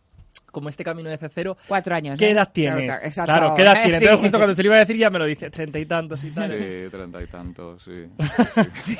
[0.53, 2.16] como este camino de cero, Cuatro años.
[2.18, 2.32] ¿qué ¿no?
[2.32, 2.84] edad tienes?
[2.84, 3.32] Claro, exacto.
[3.32, 3.98] Claro, ¿qué edad tienes?
[3.98, 4.05] Sí.
[4.05, 6.22] Entonces justo cuando se lo iba a decir ya me lo dice, treinta y tantos
[6.22, 6.48] y tal.
[6.50, 8.96] Sí, treinta y tantos, sí.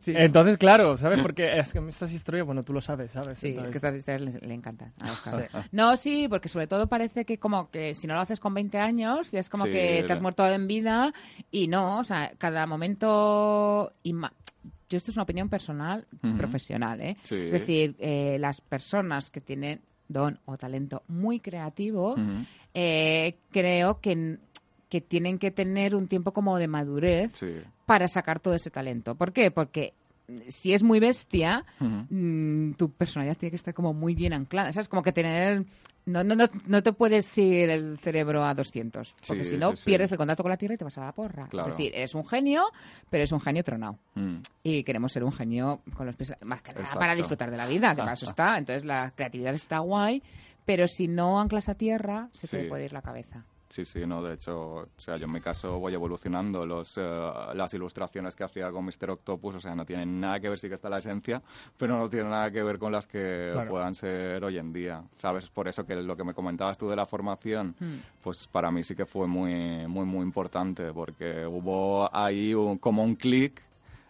[0.00, 0.12] Sí.
[0.16, 1.20] Entonces, claro, ¿sabes?
[1.20, 3.38] Porque es que estas historias, bueno, tú lo sabes, ¿sabes?
[3.38, 4.92] Sí, es que estas historias le, le encantan.
[5.00, 5.48] a Óscar.
[5.50, 5.58] Sí.
[5.72, 8.78] No, sí, porque sobre todo parece que como que si no lo haces con 20
[8.78, 11.12] años, ya es como Sí, que te has muerto en vida
[11.50, 13.92] y no, o sea, cada momento...
[14.02, 16.06] y Yo esto es una opinión personal,
[16.36, 17.16] profesional, ¿eh?
[17.24, 17.36] Sí.
[17.36, 19.80] Es decir, eh, las personas que tienen
[20.10, 22.16] don o talento muy creativo,
[22.74, 24.38] eh, creo que,
[24.88, 27.54] que tienen que tener un tiempo como de madurez Sí.
[27.86, 29.14] para sacar todo ese talento.
[29.14, 29.50] ¿Por qué?
[29.50, 29.94] Porque
[30.28, 34.72] mm, si es muy bestia, mm, tu personalidad tiene que estar como muy bien anclada.
[34.72, 34.88] ¿Sabes?
[34.88, 35.64] Como que tener...
[36.06, 39.70] No, no, no, no te puedes ir el cerebro a 200, porque Sí, si no
[39.72, 39.84] sí, sí.
[39.84, 41.46] pierdes el contacto con la Tierra y te vas a la porra.
[41.48, 41.70] Claro.
[41.70, 42.64] Es decir, es un genio,
[43.10, 43.98] pero es un genio tronado.
[44.14, 44.36] Mm.
[44.62, 47.66] Y queremos ser un genio con los pies más que nada para disfrutar de la
[47.66, 48.56] vida, que para eso está.
[48.58, 50.22] Entonces la creatividad está guay,
[50.64, 53.44] pero si no anclas a tierra, se te puede ir la cabeza.
[53.70, 57.30] Sí, sí, no, de hecho, o sea, yo en mi caso voy evolucionando los, eh,
[57.54, 59.10] las ilustraciones que hacía con Mr.
[59.10, 61.40] Octopus, o sea, no tienen nada que ver, sí que está la esencia,
[61.76, 63.70] pero no tienen nada que ver con las que Claro.
[63.70, 65.48] puedan ser hoy en día, ¿sabes?
[65.48, 67.98] Por eso que lo que me comentabas tú de la formación, Hmm.
[68.24, 73.04] pues para mí sí que fue muy, muy, muy importante, porque hubo ahí un- como
[73.04, 73.62] un clic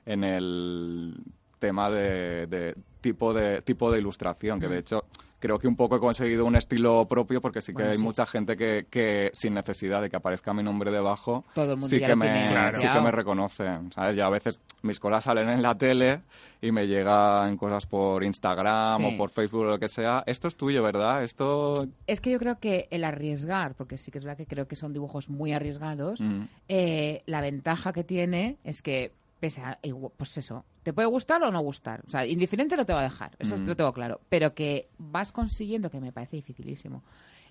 [0.06, 1.14] en el
[1.60, 5.04] tema de, de tipo de tipo de ilustración, que de hecho
[5.38, 8.02] creo que un poco he conseguido un estilo propio porque sí que Bueno, hay sí.
[8.02, 11.46] mucha gente que, que sin necesidad de que aparezca mi nombre debajo,
[11.80, 13.90] sí, que me, tiene sí que me reconocen.
[13.90, 14.16] ¿sabes?
[14.16, 16.20] Ya a veces mis cosas salen en la tele
[16.60, 19.14] y me llegan cosas por Instagram Sí.
[19.14, 20.22] o por Facebook o lo que sea.
[20.26, 21.22] Esto es tuyo, ¿verdad?
[21.24, 21.86] Esto...
[22.06, 24.76] Es que yo creo que el arriesgar, porque sí que es verdad que creo que
[24.76, 26.42] son dibujos muy arriesgados, Mm.
[26.68, 29.78] eh, la ventaja que tiene es que, pese a,
[30.18, 32.02] pues eso, te puede gustar o no gustar.
[32.06, 33.66] O sea, indiferente no te va a dejar, eso Mm.
[33.66, 34.20] lo tengo claro.
[34.28, 37.02] Pero que vas consiguiendo, que me parece dificilísimo,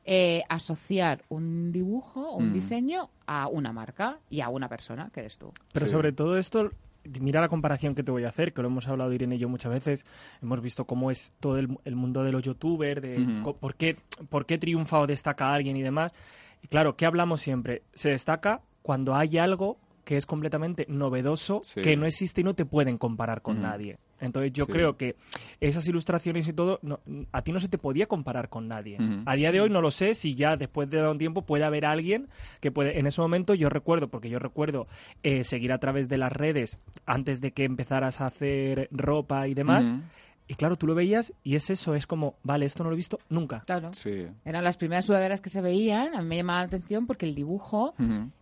[0.05, 2.53] eh, asociar un dibujo o un Mm.
[2.53, 5.51] diseño a una marca y a una persona, que eres tú.
[5.73, 6.71] Pero sobre todo esto,
[7.19, 9.49] mira la comparación que te voy a hacer, que lo hemos hablado Irene y yo
[9.49, 10.05] muchas veces.
[10.41, 13.97] Hemos visto cómo es todo el, el mundo de los youtubers, de por, qué,
[14.29, 16.11] por qué triunfa o destaca alguien y demás.
[16.63, 17.83] Y claro, ¿qué hablamos siempre?
[17.93, 19.77] Se destaca cuando hay algo
[20.09, 21.81] que es completamente novedoso, Sí.
[21.83, 23.99] que no existe y no te pueden comparar con nadie.
[24.19, 24.71] Entonces yo Sí.
[24.71, 25.15] creo que
[25.61, 26.99] esas ilustraciones y todo, no-
[27.31, 28.97] a ti no se te podía comparar con nadie.
[29.27, 31.85] A día de hoy no lo sé si ya después de un tiempo puede haber
[31.85, 32.27] alguien
[32.59, 32.97] que puede...
[32.97, 34.87] En ese momento yo recuerdo, porque yo recuerdo
[35.21, 39.53] eh, seguir a través de las redes antes de que empezaras a hacer ropa y
[39.53, 39.91] demás.
[40.51, 42.97] Y claro, tú lo veías y es eso, es como, vale, esto no lo he
[42.97, 43.61] visto nunca.
[43.67, 43.91] Claro.
[43.93, 44.25] Sí.
[44.43, 47.35] Eran las primeras sudaderas que se veían, a mí me llamaba la atención porque el
[47.35, 47.93] dibujo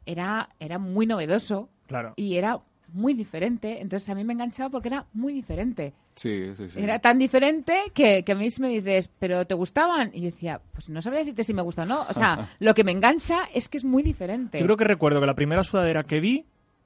[0.05, 2.13] era, era muy novedoso Claro.
[2.15, 2.59] y era
[2.93, 3.81] muy diferente.
[3.81, 5.93] Entonces a mí me enganchaba porque era muy diferente.
[6.15, 6.79] Sí, sí, sí.
[6.81, 10.09] Era tan diferente que, que a mí me dices, ¿pero te gustaban?
[10.13, 12.05] Y yo decía, pues no sabría decirte si me gusta o no.
[12.09, 14.59] O sea, lo que me engancha es que es muy diferente.
[14.59, 16.45] Yo creo que recuerdo que la primera sudadera que vi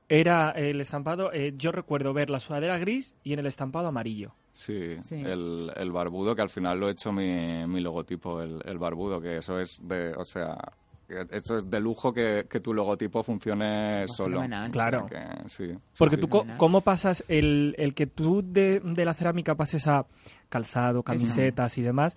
[0.09, 4.33] era el estampado, eh, yo recuerdo ver la sudadera gris y en el estampado amarillo.
[4.53, 5.15] Sí, Sí.
[5.21, 9.21] El, el barbudo, que al final lo he hecho mi, mi logotipo, el, el barbudo,
[9.21, 10.57] que eso es de, o sea,
[11.31, 14.41] eso es de lujo que, que tu logotipo funcione solo.
[14.41, 14.69] fenomenal.
[14.69, 15.05] O sea Claro.
[15.07, 16.21] que sí, sí, Porque sí.
[16.21, 20.05] tú, co- ¿cómo pasas el, el que tú de, de la cerámica pases a
[20.49, 22.15] calzado, camisetas y demás?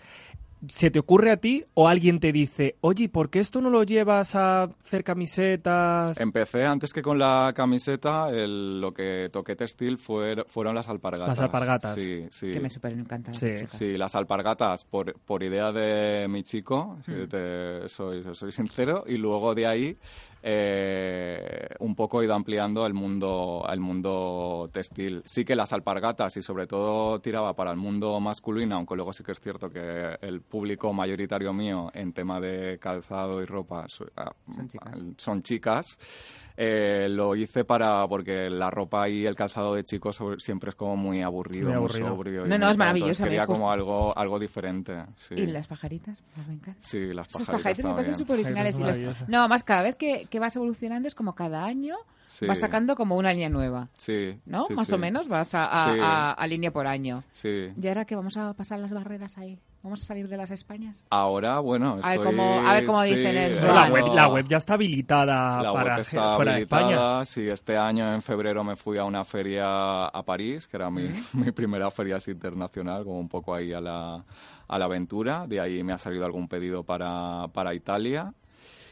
[0.68, 3.82] ¿Se te ocurre a ti o alguien te dice, oye, ¿por qué esto no lo
[3.82, 6.18] llevas a hacer camisetas?
[6.20, 11.28] Empecé antes que con la camiseta, el- lo que toqué textil fue, fueron las alpargatas.
[11.28, 11.94] Las alpargatas.
[11.94, 12.50] Sí, sí.
[12.52, 13.34] Que me súper encantan.
[13.34, 13.56] Sí.
[13.66, 17.28] Sí, las alpargatas por, por idea de mi chico, si Mm.
[17.28, 19.96] te soy, soy sincero, y luego de ahí
[20.47, 25.22] eh, un poco ido ampliando el mundo, el mundo textil.
[25.24, 29.24] Sí que las alpargatas y sobre todo tiraba para el mundo masculino, aunque luego sí
[29.24, 33.86] que es cierto que el público mayoritario mío en tema de calzado y ropa
[34.18, 34.32] ah,
[35.16, 35.99] son chicas.
[36.57, 40.96] Eh, lo hice para porque la ropa y el calzado de chicos siempre es como
[40.96, 42.46] muy aburrido, Muy sobrio.
[42.46, 45.05] No, no, es maravilloso, Quería justo- como algo, algo diferente.
[45.16, 45.34] Sí.
[45.34, 46.22] ¿Y las pajaritas?
[46.34, 46.82] Pues me encantan.
[46.82, 48.76] Sí, las pajaritas pajaritos me parecen súper originales.
[48.76, 49.28] y los- maravillosos.
[49.28, 51.96] No, más cada vez que, que vas evolucionando es como cada año
[52.26, 52.46] Sí.
[52.46, 53.88] vas sacando como una línea nueva.
[53.98, 54.64] Sí, ¿No?
[54.64, 54.94] sí, Más sí.
[54.94, 55.98] o menos vas a, a- Sí.
[56.00, 57.24] a- a línea por año.
[57.32, 57.70] Sí.
[57.80, 59.59] Y ahora que vamos a pasar las barreras ahí.
[59.85, 61.05] Vamos a salir de las Españas.
[61.11, 64.07] Ahora, bueno, A ver estoy- cómo- a ver cómo sí, dicen el he La web,
[64.14, 67.24] la web ya está habilitada La para web está fuera de España.
[67.26, 71.03] Sí, este año en febrero me fui a una feria a París, que era mi,
[71.35, 74.24] mi primera feria así internacional, como un poco ahí a la,
[74.68, 75.47] a la aventura.
[75.47, 78.32] De ahí me ha salido algún pedido para, para Italia.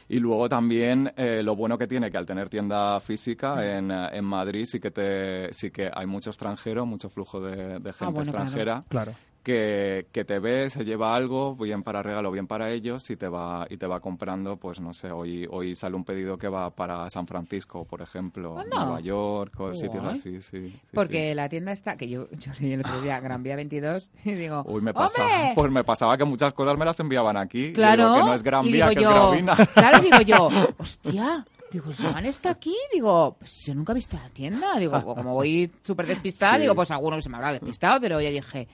[0.09, 4.09] Y luego también eh, lo bueno que tiene que al tener tienda física en, eh,
[4.11, 8.13] en Madrid sí que te sí que hay mucho extranjero, mucho flujo de, de gente
[8.13, 8.45] bueno, claro.
[8.45, 9.13] extranjera Claro.
[9.43, 13.27] Que, que te ve, se lleva algo, bien para regalo, bien para ellos, y te
[13.27, 16.69] va, y te va comprando, pues no sé, hoy, hoy sale un pedido que va
[16.69, 18.85] para San Francisco, por ejemplo, Anda.
[18.85, 20.69] Nueva York, o sitios así, sí.
[20.69, 21.33] sí, Porque sí.
[21.35, 24.63] la tienda está, que yo, yo leí el otro día, Gran Vía 22, y digo,
[24.65, 25.51] Uy, me pasaba, ¡hombre!
[25.55, 27.73] pues me pasaba que muchas cosas me las enviaban aquí.
[27.73, 28.05] Claro.
[28.05, 29.55] digo que no es Gran Vía, que yo, es Gravina.
[29.73, 31.45] Claro, digo yo, hostia.
[31.71, 32.75] Digo, Joan está aquí.
[32.93, 34.77] Digo, pues yo nunca he visto la tienda.
[34.77, 36.61] Digo, como voy súper despistada, Sí.
[36.61, 38.67] digo, pues alguno se me habrá despistado, pero ya dije,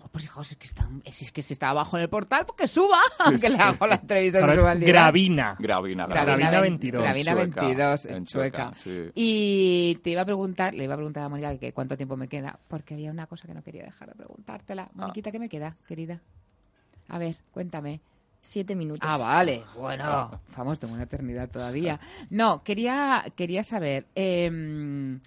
[0.00, 2.66] "Jo, pues hijos, es que, está, es que si está abajo en el portal, porque
[2.66, 2.98] suba,
[3.28, 4.40] Sí, que le hago la entrevista.
[4.40, 4.92] Ahora es suba directo.
[4.92, 5.56] Gravina.
[5.58, 7.02] Gravina, Gravina, Gravina ve- 22.
[7.02, 8.74] Gravina Sueca, 22, en en Chueca, sueca.
[8.74, 9.10] sí.
[9.14, 12.28] Y te iba a preguntar, le iba a preguntar a Mónica que cuánto tiempo me
[12.28, 14.84] queda, porque había una cosa que no quería dejar de preguntártela.
[14.84, 14.90] Ah.
[14.94, 16.20] Moniquita, ¿qué me queda, querida?
[17.08, 18.00] A ver, cuéntame.
[18.42, 19.06] Siete minutos.
[19.06, 19.64] Ah, vale.
[19.76, 22.00] Bueno, vamos, tengo una eternidad todavía.
[22.30, 25.20] No, quería, quería saber, em,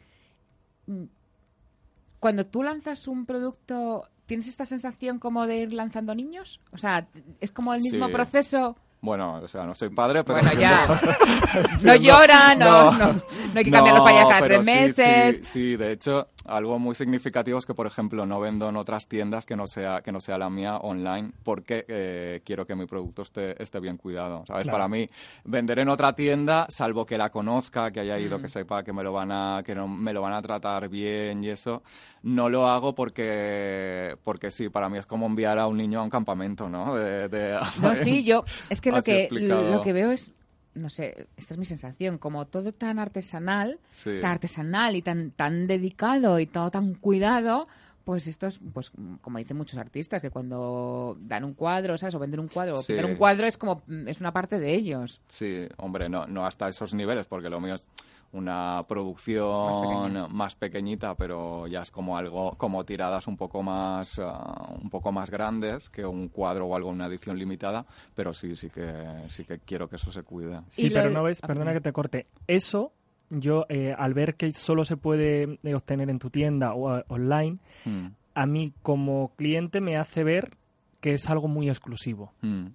[2.20, 6.60] cuando tú lanzas un producto, ¿tienes esta sensación como de ir lanzando niños?
[6.72, 7.08] O sea,
[7.40, 8.12] ¿es como el mismo Sí.
[8.14, 8.78] proceso?
[9.04, 10.40] Bueno, o sea, no soy padre, pero...
[10.40, 10.88] Bueno, ya.
[11.82, 13.22] No llora, no- no- no
[13.54, 15.38] hay que cambiarlos para allá cada tres sí, meses.
[15.40, 19.08] Sí, sí, de hecho, algo muy significativo es que, por ejemplo, no vendo en otras
[19.10, 22.86] tiendas que no sea, que no sea la mía online porque eh, quiero que mi
[22.86, 24.46] producto esté, esté bien cuidado.
[24.48, 24.64] ¿Sabes?
[24.64, 24.78] Claro.
[24.78, 25.10] Para mí,
[25.44, 28.42] vender en otra tienda, salvo que la conozca, que haya ido, Mm.
[28.42, 31.44] que sepa que me lo van a, que no, me lo van a tratar bien
[31.44, 31.84] y eso,
[32.24, 36.04] no lo hago porque, porque sí, para mí es como enviar a un niño a
[36.04, 36.96] un campamento, ¿no?
[36.96, 39.72] De- de- No, sí, yo, es que lo que, explicado.
[39.72, 40.34] lo que veo es,
[40.76, 44.20] no sé, esta es mi sensación, como todo tan artesanal, Sí.
[44.22, 47.68] tan artesanal y tan, tan dedicado y todo tan cuidado,
[48.06, 48.92] pues esto es, pues
[49.22, 52.16] como dicen muchos artistas, que cuando dan un cuadro, ¿sabes?
[52.16, 55.22] O venden un cuadro, o pintar un cuadro es como, es una parte de ellos.
[55.28, 57.86] Sí, hombre, no, no hasta esos niveles, porque lo mío es
[58.34, 64.74] una producción más, pequeñita, pero ya es como algo, como tiradas un poco más, ah,
[64.82, 68.70] un poco más grandes que un cuadro o algo, una edición limitada, pero sí, sí
[68.70, 70.62] que, sí que quiero que eso se cuide.
[70.68, 72.28] Sí, pero no ves, Ah, perdona que te corte.
[72.48, 72.92] Eso,
[73.30, 77.04] yo, eh, al ver que solo se puede eh, obtener en tu tienda o eh,
[77.08, 80.58] online, Mm, a mí como cliente me hace ver
[81.02, 82.32] que es algo muy exclusivo.
[82.42, 82.68] mm, Hmm.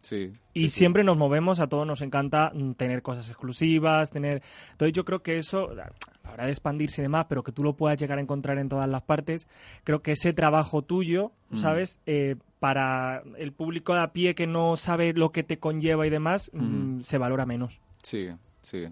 [0.00, 0.32] Sí.
[0.54, 0.78] Y sí, sí.
[0.78, 4.42] siempre nos movemos, a todos nos encanta mm, tener cosas exclusivas, tener...
[4.72, 5.92] Entonces yo creo que eso, a la
[6.32, 8.88] hora de expandirse y demás, pero que tú lo puedas llegar a encontrar en todas
[8.88, 9.46] las partes,
[9.84, 11.56] creo que ese trabajo tuyo, Mm.
[11.58, 12.00] ¿sabes?
[12.06, 16.10] Eh, para el público de a pie que no sabe lo que te conlleva y
[16.10, 17.02] demás, mm, Ujú.
[17.04, 17.80] se valora menos.
[18.02, 18.28] Sí,
[18.62, 18.86] sí.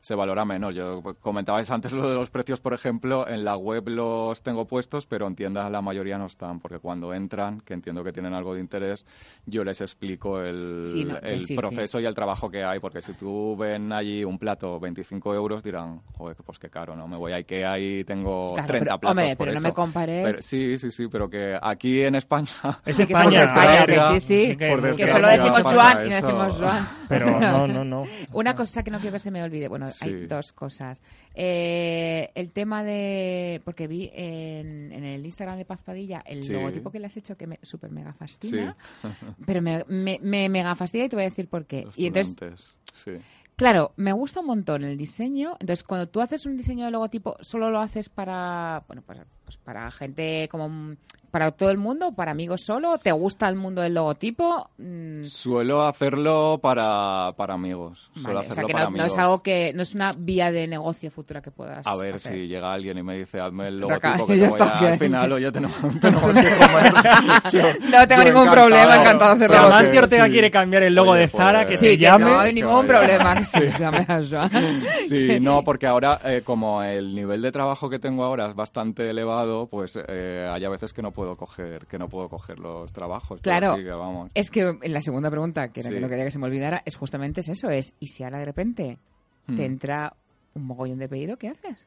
[0.00, 0.74] Se valora menos.
[0.74, 5.06] Yo comentabais antes lo de los precios, por ejemplo, en la web los tengo puestos,
[5.06, 8.54] pero en tiendas la mayoría no están, porque cuando entran, que entiendo que tienen algo
[8.54, 9.04] de interés,
[9.44, 13.02] yo les explico el, Sí, no, el sí, proceso y el trabajo que hay, porque
[13.02, 17.08] si tú ven allí un plato 25 euros, dirán, joder, pues qué caro, ¿no?
[17.08, 19.72] Me voy a Ikea y tengo Claro, 30 pero, platos hombre, por pero no me
[19.74, 22.46] compares- Pero- sí, sí, sí, pero que aquí en España...
[22.86, 26.08] Es España, España, que desgracia, sí, sí, sí que- por que solo decimos Joan y
[26.10, 26.88] no decimos Joan.
[27.08, 28.02] Pero no, no, no.
[28.32, 30.26] Una cosa que no quiero que se me olvide, bueno, hay Sí.
[30.26, 31.02] dos cosas.
[31.34, 36.52] Eh, el tema de, porque vi en, en el Instagram de Paz Padilla el Sí.
[36.52, 38.18] logotipo que le has hecho que me súper mega Sí.
[38.18, 38.76] fascina,
[39.46, 41.82] pero me, me, me mega fastidia y te voy a decir por qué.
[41.82, 42.74] Los Y entonces.
[43.56, 45.56] Claro, me gusta un montón el diseño.
[45.58, 49.56] Entonces, cuando tú haces un diseño de logotipo, solo lo haces para, bueno, pues pues
[49.56, 50.96] para gente como
[51.30, 54.70] para todo el mundo, para amigos solo, ¿te gusta el mundo del logotipo?
[54.78, 58.10] Mm, Suelo hacerlo para, para amigos.
[58.14, 59.12] Suelo vale, o sea hacerlo que para no, no amigos.
[59.12, 62.32] es algo que no es una vía de negocio futura que puedas A ver, hacer.
[62.34, 64.88] si llega alguien y me dice, hazme el acá- logotipo que ya te voy a...
[64.92, 66.92] Al final, oye, tenemos, tenemos que comer.
[67.52, 69.66] Yo- No tengo yo ningún problema, encantado de Si hacerlo.
[69.74, 70.30] Amancio Ortega Sí.
[70.32, 72.24] quiere cambiar el logo Oye, de Zara, pues- que Sí, se que llame.
[72.30, 73.60] no hay ningún problema Sí.
[73.70, 74.82] se llame a Joan.
[75.08, 79.10] Sí, no, porque ahora, eh, como el nivel de trabajo que tengo ahora es bastante
[79.10, 82.92] elevado, pues eh, hay a veces que no puedo coger, que no puedo coger los
[82.92, 83.40] trabajos.
[83.40, 84.30] Claro, sí que vamos.
[84.34, 85.94] es que la segunda pregunta, que era Sí.
[85.96, 88.38] que no quería que se me olvidara, es justamente es eso, es, ¿y si ahora
[88.38, 88.98] de repente
[89.48, 89.56] Hmm.
[89.56, 90.12] te entra
[90.54, 91.86] un mogollón de pedido, qué haces?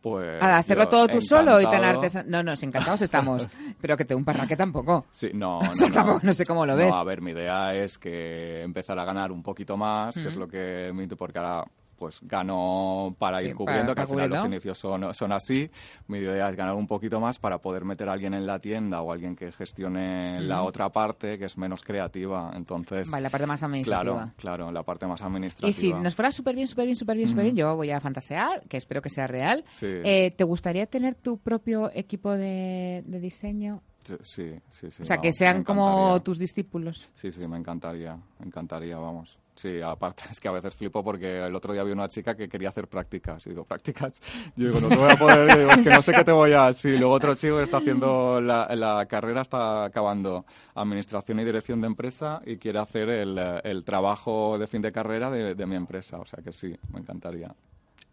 [0.00, 1.94] Pues Al hacerlo yo todo tú solo y tan encantado.
[1.98, 2.30] artesanal.
[2.30, 3.48] No, nos encantados estamos,
[3.80, 5.06] pero que te un parraque tampoco.
[5.10, 5.94] Sí, no, O no, sea, no.
[5.94, 6.90] tampoco- no sé cómo lo ves.
[6.90, 10.36] No, a ver, mi idea es que empezar a ganar un poquito más, que es
[10.36, 11.64] lo que mi- porque ahora
[11.98, 15.70] pues gano para ir Sí, cubriendo, para- que al final los inicios son, son así.
[16.06, 19.00] Mi idea es ganar un poquito más para poder meter a alguien en la tienda
[19.02, 22.52] o alguien que gestione la otra parte, que es menos creativa.
[22.54, 24.14] Entonces, Vale, la parte más administrativa.
[24.14, 25.68] claro, claro, la parte más administrativa.
[25.68, 28.00] Y si nos fuera súper bien, súper bien, súper bien, súper bien, yo voy a
[28.00, 29.64] fantasear, que espero que sea real.
[29.70, 29.86] Sí.
[29.88, 33.82] Eh, ¿Te gustaría tener tu propio equipo de, de diseño?
[34.22, 35.02] Sí, sí, sí.
[35.02, 37.10] o sea, que sean como tus discípulos.
[37.14, 39.38] Sí, sí, me encantaría, me encantaría, vamos.
[39.58, 42.48] Sí, aparte es que a veces flipo porque el otro día vi una chica que
[42.48, 43.44] quería hacer prácticas.
[43.46, 44.20] Y digo, ¿prácticas?
[44.54, 46.52] Yo digo, no te voy a poder, digo, es que no sé qué te voy
[46.52, 46.72] a...
[46.72, 50.46] Sí, luego otro chico está haciendo la, carrera, está acabando
[50.76, 55.28] Administración y Dirección de Empresa y quiere hacer el, el trabajo de fin de carrera
[55.28, 56.18] de, de mi empresa.
[56.18, 57.52] O sea que sí, me encantaría.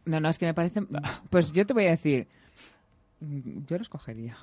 [0.05, 0.81] No, no, es que me parece...
[1.29, 2.27] Pues yo te voy a decir,
[3.19, 4.35] yo los cogería.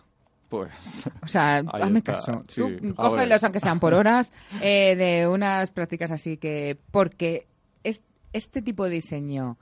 [0.53, 1.07] Pues...
[1.23, 2.13] O sea, hazme está.
[2.13, 2.45] caso.
[2.47, 6.77] Sí, Tú cógelos, aunque sean por horas, eh, de unas prácticas así que...
[6.91, 7.47] Porque
[7.83, 8.03] es,
[8.35, 9.57] este tipo de diseño,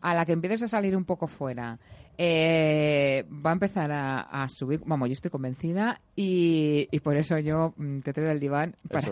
[0.00, 1.78] A la que empieces a salir un poco fuera,
[2.18, 4.80] eh, va a empezar a, a subir.
[4.84, 9.08] Vamos, yo estoy convencida y, y por eso yo mm, te traigo el diván para,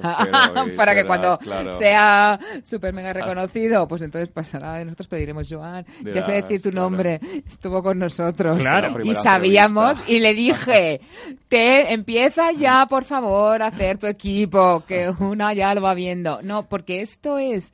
[0.67, 1.73] y para que cuando claro.
[1.73, 4.85] sea súper mega reconocido, pues entonces pasará.
[4.85, 6.91] Nosotros pediremos, Joan, ya sé decir tu claro.
[6.91, 8.59] nombre, estuvo con nosotros.
[8.59, 9.03] Claro.
[9.03, 10.13] Y sabíamos, entrevista.
[10.13, 11.01] y le dije,
[11.49, 16.43] te empieza ya, por favor, a hacer tu equipo, que una ya lo va viendo.
[16.43, 17.73] No, porque esto es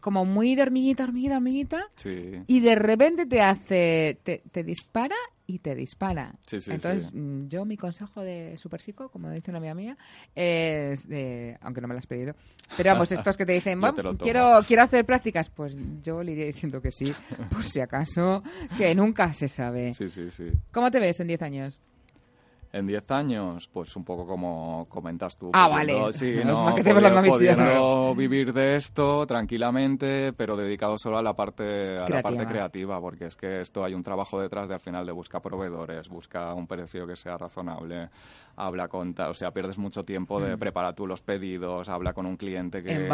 [0.00, 2.42] como muy de hormiguita, hormiguita, hormiguita, Sí.
[2.46, 6.34] y de repente te hace, te, te dispara y te dispara.
[6.46, 7.16] Sí, sí, Entonces, sí.
[7.16, 9.96] mm, yo mi consejo de Super Psico, como dice una amiga mía,
[10.34, 12.34] es, de, aunque no me lo has pedido,
[12.76, 13.80] pero vamos, estos que te dicen,
[14.18, 17.12] quiero, quiero hacer prácticas, pues yo le iría diciendo que sí,
[17.50, 18.42] por si acaso,
[18.76, 19.92] que nunca se sabe.
[19.94, 20.50] Sí, sí, sí.
[20.72, 21.78] ¿Cómo te ves en 10 años?
[22.76, 25.50] En 10 años, pues un poco como comentas tú.
[25.52, 26.12] Ah, pudiendo- vale.
[26.12, 27.54] Sí, no, que visión.
[27.54, 33.00] pudiendo vivir de esto tranquilamente, pero dedicado solo a la parte a la parte creativa,
[33.00, 36.52] porque es que esto hay un trabajo detrás de al final de buscar proveedores, busca
[36.52, 38.08] un precio que sea razonable,
[38.56, 40.58] habla con, o sea, pierdes mucho tiempo de Mm.
[40.58, 43.08] preparar tú los pedidos, habla con un cliente que,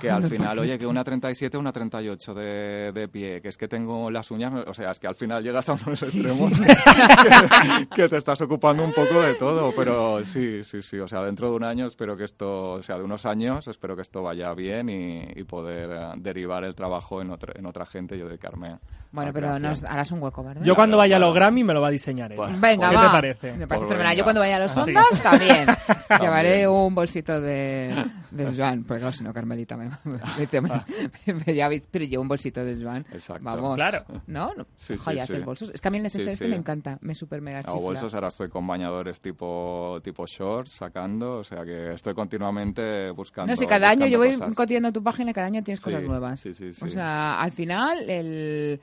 [0.00, 3.68] que al final, oye, que una 37, una 38 de, de pie, que es que
[3.68, 6.64] tengo las uñas, o sea, es que al final llegas a unos Sí, extremos sí.
[7.94, 10.98] que te estás ocupando un poco de todo, pero sí, sí, sí.
[10.98, 13.96] O sea, dentro de un año espero que esto, o sea, de unos años espero
[13.96, 17.86] que esto vaya bien y, y poder eh, derivar el trabajo en otra, en otra
[17.86, 18.78] gente y yo dedicarme.
[19.12, 20.62] Bueno, pero nos harás un hueco, ¿verdad?
[20.64, 21.34] Yo cuando Claro, vaya a los.
[21.34, 22.42] Grammy me lo va a diseñar ella.
[22.42, 23.02] Bueno, Venga, ¿Qué va.
[23.02, 23.52] te parece?
[23.52, 23.98] Me parece Pues fenomenal.
[23.98, 24.14] venga.
[24.14, 24.80] Yo cuando vaya a los Sí.
[24.80, 25.66] Ondas también.
[26.04, 26.20] También.
[26.20, 27.94] Llevaré un bolsito de,
[28.30, 28.84] de Joan.
[28.84, 32.64] Porque claro, si no, Carmelita me, me, me- me- ya veis, Pero llevo un bolsito
[32.64, 33.06] de Joan.
[33.12, 33.42] Exacto.
[33.44, 33.76] Vamos.
[33.76, 34.04] Claro.
[34.26, 34.52] ¿No?
[34.54, 34.66] no.
[34.76, 35.38] Sí, sí, sí.
[35.38, 35.70] bolsos.
[35.70, 36.44] Es que a mí el Sí, SSS sí.
[36.46, 36.98] me encanta.
[37.00, 37.80] Me super mega chifla.
[37.80, 43.52] bolsos, ahora estoy con bañadores tipo, tipo shorts sacando, o sea que estoy continuamente buscando.
[43.52, 44.92] No sé, cada año yo voy cosas.
[44.92, 46.40] tu página y cada año tienes Sí, cosas nuevas.
[46.40, 46.84] sí, sí, sí.
[46.84, 48.80] O sea, al final, el,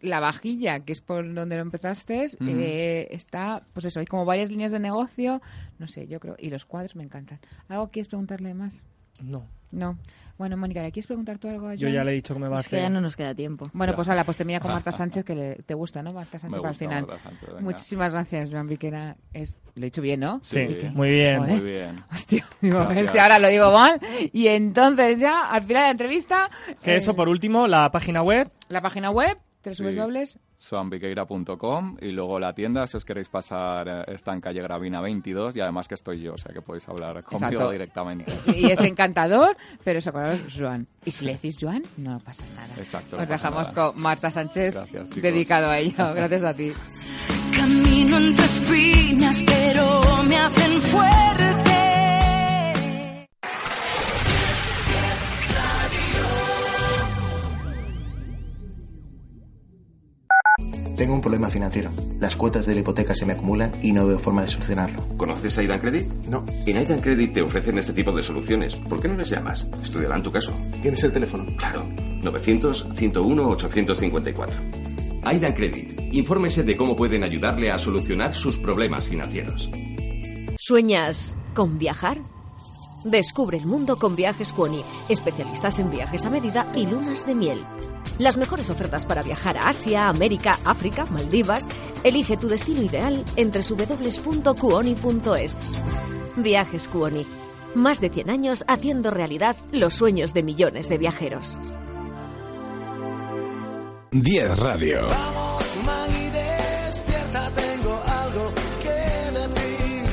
[0.00, 4.50] la vajilla, que es por donde lo empezaste, eh, está, pues eso, hay como varias
[4.50, 5.40] líneas de negocio,
[5.78, 7.40] no sé, yo creo, y los cuadros me encantan.
[7.68, 8.84] ¿Algo quieres preguntarle más?
[9.20, 9.44] No.
[9.70, 9.98] No.
[10.38, 11.92] Bueno, Mónica, ¿le quieres preguntar tú algo a Yo Joan?
[11.96, 12.86] ya le he dicho que me va a Es que hacer.
[12.88, 13.68] ya no nos queda tiempo.
[13.74, 16.14] Bueno, pues la pues te mira con Marta Sánchez, que le- te gusta, ¿no?
[16.14, 17.06] Marta Sánchez Me para el gusta final.
[17.06, 17.60] Marta Sánchez, venga.
[17.60, 19.16] Muchísimas gracias, Joan Viquera.
[19.34, 20.40] Es, lo he dicho bien, ¿no?
[20.42, 20.88] Sí, Sí.
[20.94, 21.38] muy bien.
[21.40, 21.52] Joder.
[21.60, 21.96] Muy bien.
[22.10, 23.12] Hostia, digo, a ver Gracias.
[23.12, 24.00] si ahora lo digo mal.
[24.32, 26.50] Y entonces ya, al final de la entrevista...
[26.82, 28.50] Que eh, eso, por último, la página web.
[28.68, 29.82] La página web, Sí.
[29.82, 30.24] www.
[30.56, 35.56] soambiqueira.com y luego la tienda, si os queréis pasar, eh, está en calle Gravina 22
[35.56, 38.32] y además que estoy yo, o sea que podéis hablar conmigo directamente.
[38.54, 40.86] Y es encantador, pero os acordaros, Joan.
[41.04, 42.74] Y si le decís Joan, no pasa nada.
[42.78, 43.16] Exacto.
[43.18, 43.92] Os dejamos nada.
[43.92, 45.94] con Marta Sánchez, Gracias, dedicado a ello.
[46.14, 46.72] Gracias a ti.
[47.56, 51.69] Camino entre espinas, pero me hacen fuerte.
[61.50, 61.90] Problema financiero financiero.
[62.20, 65.02] Las cuotas de la hipoteca se me acumulan y no veo forma de solucionarlo.
[65.16, 66.08] ¿Conoces a Aidan Credit?
[66.28, 66.44] No.
[66.66, 68.76] En Aidan Credit te ofrecen este tipo de soluciones.
[68.76, 69.66] ¿Por qué no les llamas?
[69.82, 70.52] Estudiarán tu caso.
[70.80, 71.44] ¿Tienes el teléfono?
[71.56, 71.84] Claro.
[72.22, 75.20] 900-101-854.
[75.24, 76.00] Aidan Credit.
[76.12, 79.70] Infórmese de cómo pueden ayudarle a solucionar sus problemas financieros.
[80.56, 82.18] ¿Sueñas con viajar?
[83.04, 87.58] Descubre el mundo con Viajes Cuoni, especialistas en viajes a medida y lunas de miel.
[88.20, 91.66] Las mejores ofertas para viajar a Asia, América, África, Maldivas.
[92.04, 95.56] Elige tu destino ideal entre www.cuoni.es.
[96.36, 97.26] Viajes Cuoni.
[97.74, 101.58] Más de 100 años haciendo realidad los sueños de millones de viajeros.
[104.10, 105.06] 10 Radio.
[105.06, 108.52] Vamos, Maggie, despierta, tengo algo
[108.82, 108.90] que
[109.38, 110.04] decir.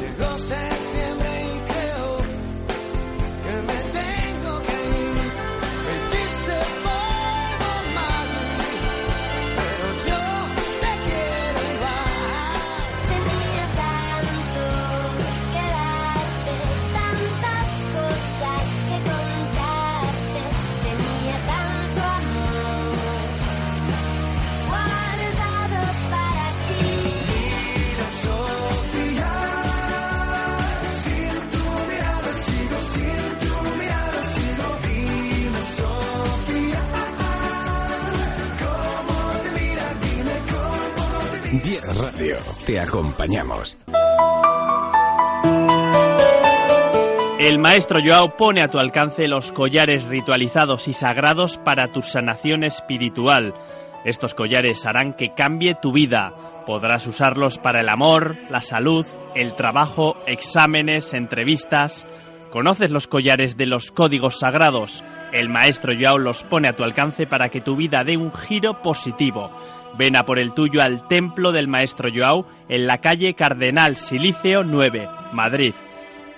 [0.00, 0.38] Llegó
[42.66, 43.78] Te acompañamos.
[47.38, 52.64] El maestro Joao pone a tu alcance los collares ritualizados y sagrados para tu sanación
[52.64, 53.54] espiritual.
[54.04, 56.34] Estos collares harán que cambie tu vida.
[56.66, 62.06] Podrás usarlos para el amor, la salud, el trabajo, exámenes, entrevistas.
[62.50, 65.04] ¿Conoces los collares de los códigos sagrados?
[65.32, 68.82] El maestro Joao los pone a tu alcance para que tu vida dé un giro
[68.82, 69.50] positivo.
[69.96, 74.64] Ven a por el tuyo al templo del maestro Joao en la calle Cardenal Siliceo
[74.64, 75.72] 9, Madrid.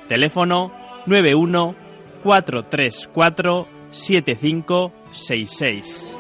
[0.09, 0.73] Teléfono
[1.07, 1.75] 91
[2.23, 6.15] 434 7566.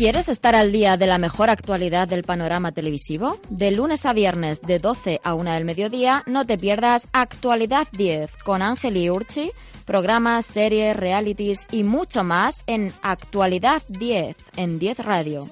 [0.00, 3.38] ¿Quieres estar al día de la mejor actualidad del panorama televisivo?
[3.50, 8.34] De lunes a viernes de 12 a 1 del mediodía no te pierdas Actualidad 10
[8.42, 9.50] con Ángel y Urchi,
[9.84, 15.50] programas, series, realities y mucho más en Actualidad 10 en 10 Radio.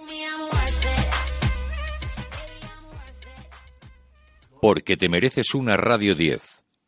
[4.63, 6.41] Porque te mereces una Radio 10.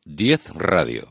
[0.06, 1.10] 10 Radio.